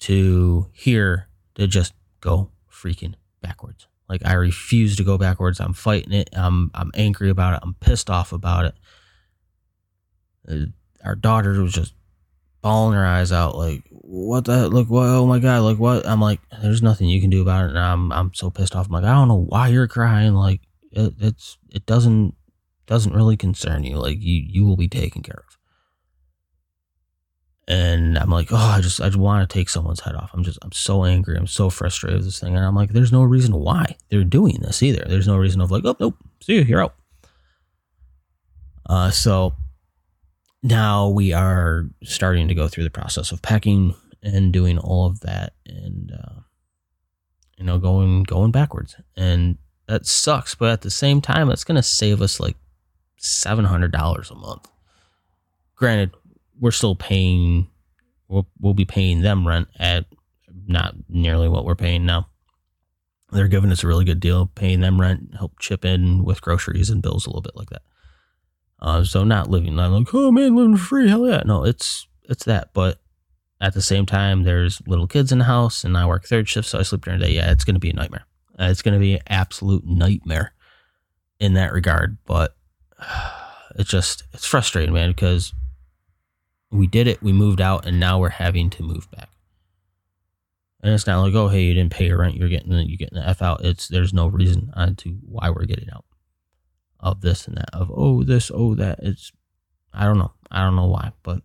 to 0.00 0.68
here 0.72 1.28
to 1.54 1.66
just 1.66 1.94
go 2.20 2.50
freaking 2.70 3.14
backwards. 3.42 3.86
Like 4.08 4.24
I 4.24 4.34
refuse 4.34 4.96
to 4.96 5.04
go 5.04 5.16
backwards. 5.16 5.60
I'm 5.60 5.72
fighting 5.72 6.12
it. 6.12 6.30
I'm 6.32 6.70
I'm 6.74 6.90
angry 6.94 7.30
about 7.30 7.54
it. 7.54 7.60
I'm 7.62 7.74
pissed 7.74 8.10
off 8.10 8.32
about 8.32 8.66
it. 8.66 8.74
Uh, 10.48 10.66
our 11.04 11.14
daughter 11.14 11.62
was 11.62 11.72
just 11.72 11.94
bawling 12.64 12.96
her 12.96 13.04
eyes 13.04 13.30
out, 13.30 13.56
like, 13.56 13.84
"What 13.90 14.46
the 14.46 14.70
look? 14.70 14.88
What? 14.88 15.06
Oh 15.06 15.26
my 15.26 15.38
god! 15.38 15.62
Like 15.62 15.78
what?" 15.78 16.06
I'm 16.06 16.20
like, 16.20 16.40
"There's 16.62 16.82
nothing 16.82 17.10
you 17.10 17.20
can 17.20 17.28
do 17.28 17.42
about 17.42 17.66
it." 17.66 17.68
And 17.68 17.78
I'm 17.78 18.10
I'm 18.10 18.32
so 18.32 18.50
pissed 18.50 18.74
off. 18.74 18.86
I'm 18.86 18.92
like, 18.92 19.04
I 19.04 19.12
don't 19.12 19.28
know 19.28 19.44
why 19.48 19.68
you're 19.68 19.86
crying. 19.86 20.32
Like 20.32 20.62
it, 20.90 21.12
it's 21.20 21.58
it 21.70 21.84
doesn't 21.84 22.34
doesn't 22.86 23.12
really 23.12 23.36
concern 23.36 23.84
you. 23.84 23.98
Like 23.98 24.16
you 24.18 24.42
you 24.48 24.64
will 24.64 24.78
be 24.78 24.88
taken 24.88 25.22
care 25.22 25.44
of. 25.46 25.58
And 27.68 28.18
I'm 28.18 28.30
like, 28.30 28.48
oh, 28.50 28.56
I 28.56 28.80
just 28.80 28.98
I 28.98 29.06
just 29.06 29.18
want 29.18 29.48
to 29.48 29.52
take 29.52 29.68
someone's 29.68 30.00
head 30.00 30.14
off. 30.14 30.30
I'm 30.32 30.42
just 30.42 30.58
I'm 30.62 30.72
so 30.72 31.04
angry. 31.04 31.36
I'm 31.36 31.46
so 31.46 31.68
frustrated 31.68 32.20
with 32.20 32.26
this 32.26 32.40
thing. 32.40 32.56
And 32.56 32.64
I'm 32.64 32.74
like, 32.74 32.90
there's 32.90 33.12
no 33.12 33.22
reason 33.22 33.54
why 33.54 33.96
they're 34.08 34.24
doing 34.24 34.58
this 34.62 34.82
either. 34.82 35.04
There's 35.06 35.28
no 35.28 35.36
reason 35.36 35.60
of 35.60 35.70
like, 35.70 35.84
oh 35.84 35.96
nope, 36.00 36.16
see 36.40 36.54
you, 36.54 36.62
you're 36.62 36.82
out. 36.82 36.94
Uh, 38.86 39.10
so 39.10 39.54
now 40.64 41.08
we 41.08 41.34
are 41.34 41.84
starting 42.02 42.48
to 42.48 42.54
go 42.54 42.66
through 42.68 42.84
the 42.84 42.90
process 42.90 43.30
of 43.30 43.42
packing 43.42 43.94
and 44.22 44.50
doing 44.50 44.78
all 44.78 45.04
of 45.06 45.20
that 45.20 45.52
and 45.66 46.10
uh, 46.10 46.40
you 47.58 47.64
know 47.64 47.78
going 47.78 48.22
going 48.22 48.50
backwards. 48.50 48.96
And 49.14 49.58
that 49.86 50.06
sucks 50.06 50.54
but 50.54 50.70
at 50.70 50.80
the 50.80 50.90
same 50.90 51.20
time 51.20 51.50
it's 51.50 51.64
going 51.64 51.76
to 51.76 51.82
save 51.82 52.22
us 52.22 52.40
like 52.40 52.56
$700 53.20 54.30
a 54.30 54.34
month. 54.34 54.66
Granted 55.76 56.12
we're 56.58 56.70
still 56.70 56.96
paying 56.96 57.68
we'll, 58.28 58.48
we'll 58.58 58.74
be 58.74 58.86
paying 58.86 59.20
them 59.20 59.46
rent 59.46 59.68
at 59.78 60.06
not 60.66 60.94
nearly 61.10 61.48
what 61.48 61.66
we're 61.66 61.74
paying 61.74 62.06
now. 62.06 62.28
They're 63.32 63.48
giving 63.48 63.70
us 63.70 63.84
a 63.84 63.86
really 63.86 64.06
good 64.06 64.20
deal 64.20 64.46
paying 64.46 64.80
them 64.80 64.98
rent 64.98 65.34
help 65.36 65.58
chip 65.58 65.84
in 65.84 66.24
with 66.24 66.40
groceries 66.40 66.88
and 66.88 67.02
bills 67.02 67.26
a 67.26 67.28
little 67.28 67.42
bit 67.42 67.54
like 67.54 67.68
that 67.68 67.82
uh, 68.84 69.02
so 69.02 69.24
not 69.24 69.48
living, 69.48 69.74
not 69.74 69.90
like, 69.90 70.12
oh 70.12 70.30
man, 70.30 70.54
living 70.54 70.76
free, 70.76 71.08
hell 71.08 71.26
yeah. 71.26 71.42
No, 71.46 71.64
it's 71.64 72.06
it's 72.28 72.44
that. 72.44 72.74
But 72.74 73.00
at 73.58 73.72
the 73.72 73.80
same 73.80 74.04
time, 74.04 74.42
there's 74.42 74.82
little 74.86 75.06
kids 75.06 75.32
in 75.32 75.38
the 75.38 75.46
house, 75.46 75.84
and 75.84 75.96
I 75.96 76.04
work 76.04 76.26
third 76.26 76.50
shift, 76.50 76.68
so 76.68 76.78
I 76.78 76.82
sleep 76.82 77.02
during 77.02 77.18
the 77.18 77.26
day. 77.26 77.32
Yeah, 77.32 77.50
it's 77.50 77.64
going 77.64 77.76
to 77.76 77.80
be 77.80 77.88
a 77.88 77.94
nightmare. 77.94 78.26
Uh, 78.60 78.64
it's 78.64 78.82
going 78.82 78.92
to 78.92 79.00
be 79.00 79.14
an 79.14 79.22
absolute 79.26 79.86
nightmare 79.86 80.52
in 81.40 81.54
that 81.54 81.72
regard. 81.72 82.18
But 82.26 82.54
it's 83.76 83.88
just 83.88 84.24
it's 84.34 84.44
frustrating, 84.44 84.92
man, 84.92 85.12
because 85.12 85.54
we 86.70 86.86
did 86.86 87.06
it, 87.06 87.22
we 87.22 87.32
moved 87.32 87.62
out, 87.62 87.86
and 87.86 87.98
now 87.98 88.18
we're 88.18 88.28
having 88.28 88.68
to 88.68 88.82
move 88.82 89.10
back. 89.10 89.30
And 90.82 90.92
it's 90.92 91.06
not 91.06 91.22
like, 91.22 91.32
oh, 91.32 91.48
hey, 91.48 91.62
you 91.62 91.72
didn't 91.72 91.92
pay 91.92 92.08
your 92.08 92.18
rent, 92.18 92.36
you're 92.36 92.50
getting 92.50 92.70
you're 92.70 92.98
getting 92.98 93.18
the 93.18 93.26
f 93.26 93.40
out. 93.40 93.64
It's 93.64 93.88
there's 93.88 94.12
no 94.12 94.26
reason 94.26 94.74
on 94.74 94.94
to 94.96 95.08
why 95.22 95.48
we're 95.48 95.64
getting 95.64 95.88
out 95.90 96.04
of 97.00 97.20
this 97.20 97.46
and 97.46 97.56
that 97.56 97.70
of 97.72 97.90
oh 97.94 98.22
this 98.22 98.50
oh 98.52 98.74
that. 98.74 98.98
It's 99.02 99.32
i 99.92 100.04
don't 100.04 100.18
know. 100.18 100.32
I 100.50 100.62
don't 100.62 100.76
know 100.76 100.86
why 100.86 101.12
but 101.22 101.42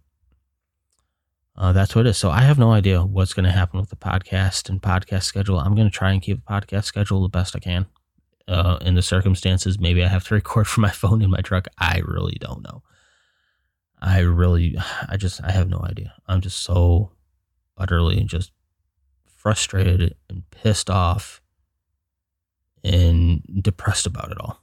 uh, 1.57 1.73
that's 1.73 1.93
what 1.93 2.05
it 2.05 2.09
is. 2.11 2.17
So 2.17 2.29
i 2.29 2.41
have 2.41 2.57
no 2.57 2.71
idea 2.71 3.03
what's 3.03 3.33
going 3.33 3.45
to 3.45 3.51
happen 3.51 3.79
with 3.79 3.89
the 3.89 3.95
podcast 3.95 4.69
and 4.69 4.81
podcast 4.81 5.23
schedule. 5.23 5.59
I'm 5.59 5.75
going 5.75 5.89
to 5.89 5.95
try 5.95 6.11
and 6.11 6.21
keep 6.21 6.39
a 6.39 6.51
podcast 6.51 6.85
schedule 6.85 7.21
the 7.21 7.29
best 7.29 7.55
i 7.55 7.59
can 7.59 7.85
uh, 8.47 8.77
in 8.81 8.95
the 8.95 9.01
circumstances. 9.01 9.79
Maybe 9.79 10.03
i 10.03 10.07
have 10.07 10.25
to 10.27 10.33
record 10.35 10.67
from 10.67 10.81
my 10.81 10.91
phone 10.91 11.21
in 11.21 11.29
my 11.29 11.41
truck. 11.41 11.67
I 11.77 12.01
really 12.05 12.37
don't 12.39 12.63
know. 12.63 12.83
I 14.01 14.19
really 14.19 14.77
i 15.09 15.17
just 15.17 15.43
i 15.43 15.51
have 15.51 15.69
no 15.69 15.81
idea. 15.83 16.13
I'm 16.27 16.41
just 16.41 16.59
so 16.59 17.11
utterly 17.77 18.23
just 18.23 18.51
frustrated 19.39 20.15
and 20.29 20.43
pissed 20.51 20.89
off 20.89 21.41
and 22.83 23.41
depressed 23.61 24.05
about 24.05 24.31
it 24.31 24.37
all 24.39 24.61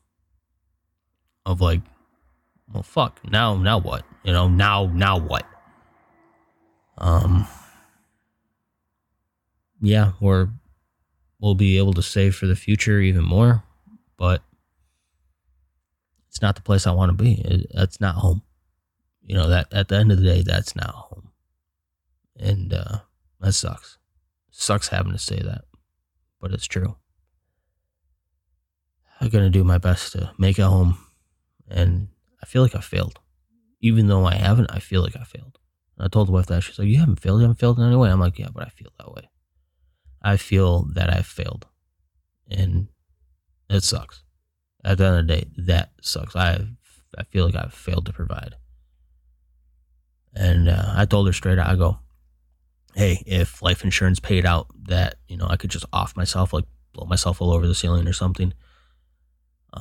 of 1.46 1.60
like, 1.60 1.80
well, 2.70 2.82
fuck. 2.82 3.20
Now, 3.30 3.56
now 3.56 3.78
what? 3.78 4.04
You 4.24 4.32
know, 4.32 4.48
now, 4.48 4.90
now 4.92 5.16
what? 5.16 5.46
Um, 6.98 7.46
yeah, 9.80 10.12
we're 10.20 10.48
we'll 11.38 11.54
be 11.54 11.78
able 11.78 11.92
to 11.94 12.02
save 12.02 12.34
for 12.34 12.46
the 12.46 12.56
future 12.56 12.98
even 12.98 13.22
more, 13.22 13.62
but 14.16 14.42
it's 16.28 16.42
not 16.42 16.56
the 16.56 16.62
place 16.62 16.86
I 16.86 16.92
want 16.92 17.10
to 17.10 17.24
be. 17.24 17.66
That's 17.72 18.00
not 18.00 18.16
home. 18.16 18.42
You 19.22 19.36
know 19.36 19.48
that 19.48 19.72
at 19.72 19.88
the 19.88 19.96
end 19.96 20.10
of 20.10 20.18
the 20.18 20.24
day, 20.24 20.42
that's 20.42 20.74
not 20.74 20.90
home, 20.90 21.30
and 22.38 22.72
uh, 22.72 22.98
that 23.40 23.52
sucks. 23.52 23.98
Sucks 24.50 24.88
having 24.88 25.12
to 25.12 25.18
say 25.18 25.38
that, 25.38 25.64
but 26.40 26.52
it's 26.52 26.66
true. 26.66 26.96
I'm 29.20 29.28
gonna 29.28 29.50
do 29.50 29.64
my 29.64 29.78
best 29.78 30.12
to 30.12 30.32
make 30.38 30.58
it 30.58 30.62
home 30.62 31.05
and 31.68 32.08
I 32.42 32.46
feel 32.46 32.62
like 32.62 32.74
I 32.74 32.80
failed. 32.80 33.18
Even 33.80 34.06
though 34.06 34.24
I 34.24 34.34
haven't, 34.34 34.70
I 34.70 34.78
feel 34.78 35.02
like 35.02 35.16
I 35.16 35.24
failed. 35.24 35.58
And 35.96 36.06
I 36.06 36.08
told 36.08 36.28
the 36.28 36.32
wife 36.32 36.46
that. 36.46 36.62
She's 36.62 36.78
like, 36.78 36.88
You 36.88 36.98
haven't 36.98 37.20
failed. 37.20 37.40
You 37.40 37.44
haven't 37.44 37.58
failed 37.58 37.78
in 37.78 37.86
any 37.86 37.96
way. 37.96 38.10
I'm 38.10 38.20
like, 38.20 38.38
Yeah, 38.38 38.48
but 38.52 38.64
I 38.64 38.70
feel 38.70 38.90
that 38.98 39.12
way. 39.12 39.28
I 40.22 40.36
feel 40.36 40.86
that 40.94 41.12
I've 41.12 41.26
failed. 41.26 41.66
And 42.50 42.88
it 43.68 43.82
sucks. 43.82 44.22
At 44.84 44.98
the 44.98 45.06
end 45.06 45.16
of 45.18 45.26
the 45.26 45.34
day, 45.34 45.50
that 45.58 45.90
sucks. 46.00 46.36
I 46.36 46.66
I 47.18 47.24
feel 47.24 47.46
like 47.46 47.56
I've 47.56 47.74
failed 47.74 48.06
to 48.06 48.12
provide. 48.12 48.56
And 50.34 50.68
uh, 50.68 50.92
I 50.94 51.06
told 51.06 51.26
her 51.26 51.32
straight 51.32 51.58
out, 51.58 51.68
I 51.68 51.76
go, 51.76 51.98
hey, 52.94 53.22
if 53.26 53.62
life 53.62 53.84
insurance 53.84 54.20
paid 54.20 54.44
out 54.44 54.66
that, 54.88 55.16
you 55.28 55.36
know, 55.36 55.46
I 55.48 55.56
could 55.56 55.70
just 55.70 55.86
off 55.92 56.16
myself, 56.16 56.52
like 56.52 56.64
blow 56.92 57.06
myself 57.06 57.40
all 57.40 57.52
over 57.52 57.66
the 57.66 57.74
ceiling 57.74 58.06
or 58.06 58.12
something, 58.12 58.52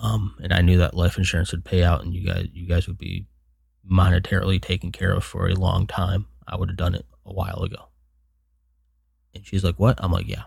um, 0.02 0.36
and 0.42 0.54
I 0.54 0.62
knew 0.62 0.78
that 0.80 0.94
life 0.94 1.18
insurance 1.18 1.52
would 1.52 1.66
pay 1.66 1.84
out, 1.84 2.04
and 2.04 2.14
you 2.14 2.26
guys, 2.26 2.48
you 2.54 2.68
guys 2.68 2.88
would 2.88 2.98
be 2.98 3.28
monetarily 3.90 4.62
taken 4.62 4.92
care 4.92 5.12
of 5.14 5.24
for 5.24 5.48
a 5.48 5.56
long 5.56 5.88
time. 5.88 6.26
I 6.48 6.58
would 6.58 6.70
have 6.70 6.78
done 6.78 6.96
it 6.96 7.06
a 7.26 7.34
while 7.34 7.64
ago. 7.64 7.90
And 9.34 9.46
she's 9.46 9.64
like, 9.64 9.80
What? 9.80 9.98
I'm 10.02 10.12
like, 10.12 10.28
Yeah. 10.28 10.44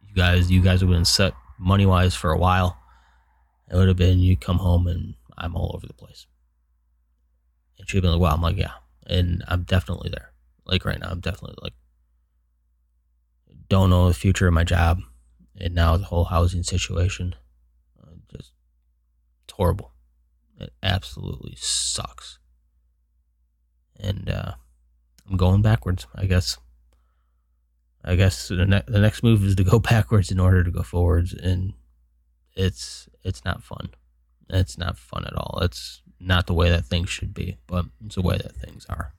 You 0.00 0.14
guys, 0.14 0.50
you 0.50 0.62
guys 0.62 0.80
have 0.80 0.90
been 0.90 1.04
set 1.04 1.34
money 1.58 1.86
wise 1.86 2.14
for 2.14 2.32
a 2.32 2.38
while. 2.38 2.78
It 3.70 3.76
would 3.76 3.88
have 3.88 3.96
been 3.96 4.18
you 4.18 4.36
come 4.36 4.58
home 4.58 4.86
and 4.86 5.14
I'm 5.36 5.56
all 5.56 5.72
over 5.74 5.86
the 5.86 5.94
place. 5.94 6.26
And 7.78 7.88
she'd 7.88 8.00
been 8.00 8.12
like, 8.12 8.20
Wow, 8.20 8.34
I'm 8.34 8.42
like, 8.42 8.56
Yeah. 8.56 8.72
And 9.06 9.42
I'm 9.48 9.62
definitely 9.62 10.10
there. 10.10 10.32
Like 10.64 10.84
right 10.84 11.00
now, 11.00 11.10
I'm 11.10 11.20
definitely 11.20 11.56
like 11.62 11.74
don't 13.68 13.90
know 13.90 14.08
the 14.08 14.14
future 14.14 14.46
of 14.46 14.54
my 14.54 14.64
job. 14.64 15.00
And 15.58 15.74
now 15.74 15.96
the 15.96 16.04
whole 16.04 16.24
housing 16.24 16.62
situation. 16.62 17.34
Horrible. 19.62 19.92
It 20.58 20.72
absolutely 20.82 21.54
sucks. 21.56 22.40
And 24.00 24.28
uh, 24.28 24.54
I'm 25.30 25.36
going 25.36 25.62
backwards, 25.62 26.08
I 26.16 26.26
guess. 26.26 26.58
I 28.04 28.16
guess 28.16 28.48
the, 28.48 28.66
ne- 28.66 28.82
the 28.88 28.98
next 28.98 29.22
move 29.22 29.44
is 29.44 29.54
to 29.54 29.62
go 29.62 29.78
backwards 29.92 30.32
in 30.32 30.40
order 30.40 30.64
to 30.64 30.70
go 30.72 30.82
forwards, 30.82 31.32
and 31.32 31.74
it's 32.56 33.08
it's 33.22 33.44
not 33.44 33.62
fun. 33.62 33.90
It's 34.50 34.76
not 34.76 34.98
fun 34.98 35.26
at 35.26 35.36
all. 35.36 35.60
It's 35.62 36.02
not 36.18 36.48
the 36.48 36.54
way 36.54 36.68
that 36.68 36.86
things 36.86 37.08
should 37.08 37.32
be, 37.32 37.58
but 37.68 37.84
it's 38.04 38.16
the 38.16 38.22
way 38.22 38.38
that 38.38 38.56
things 38.56 38.84
are. 38.88 39.14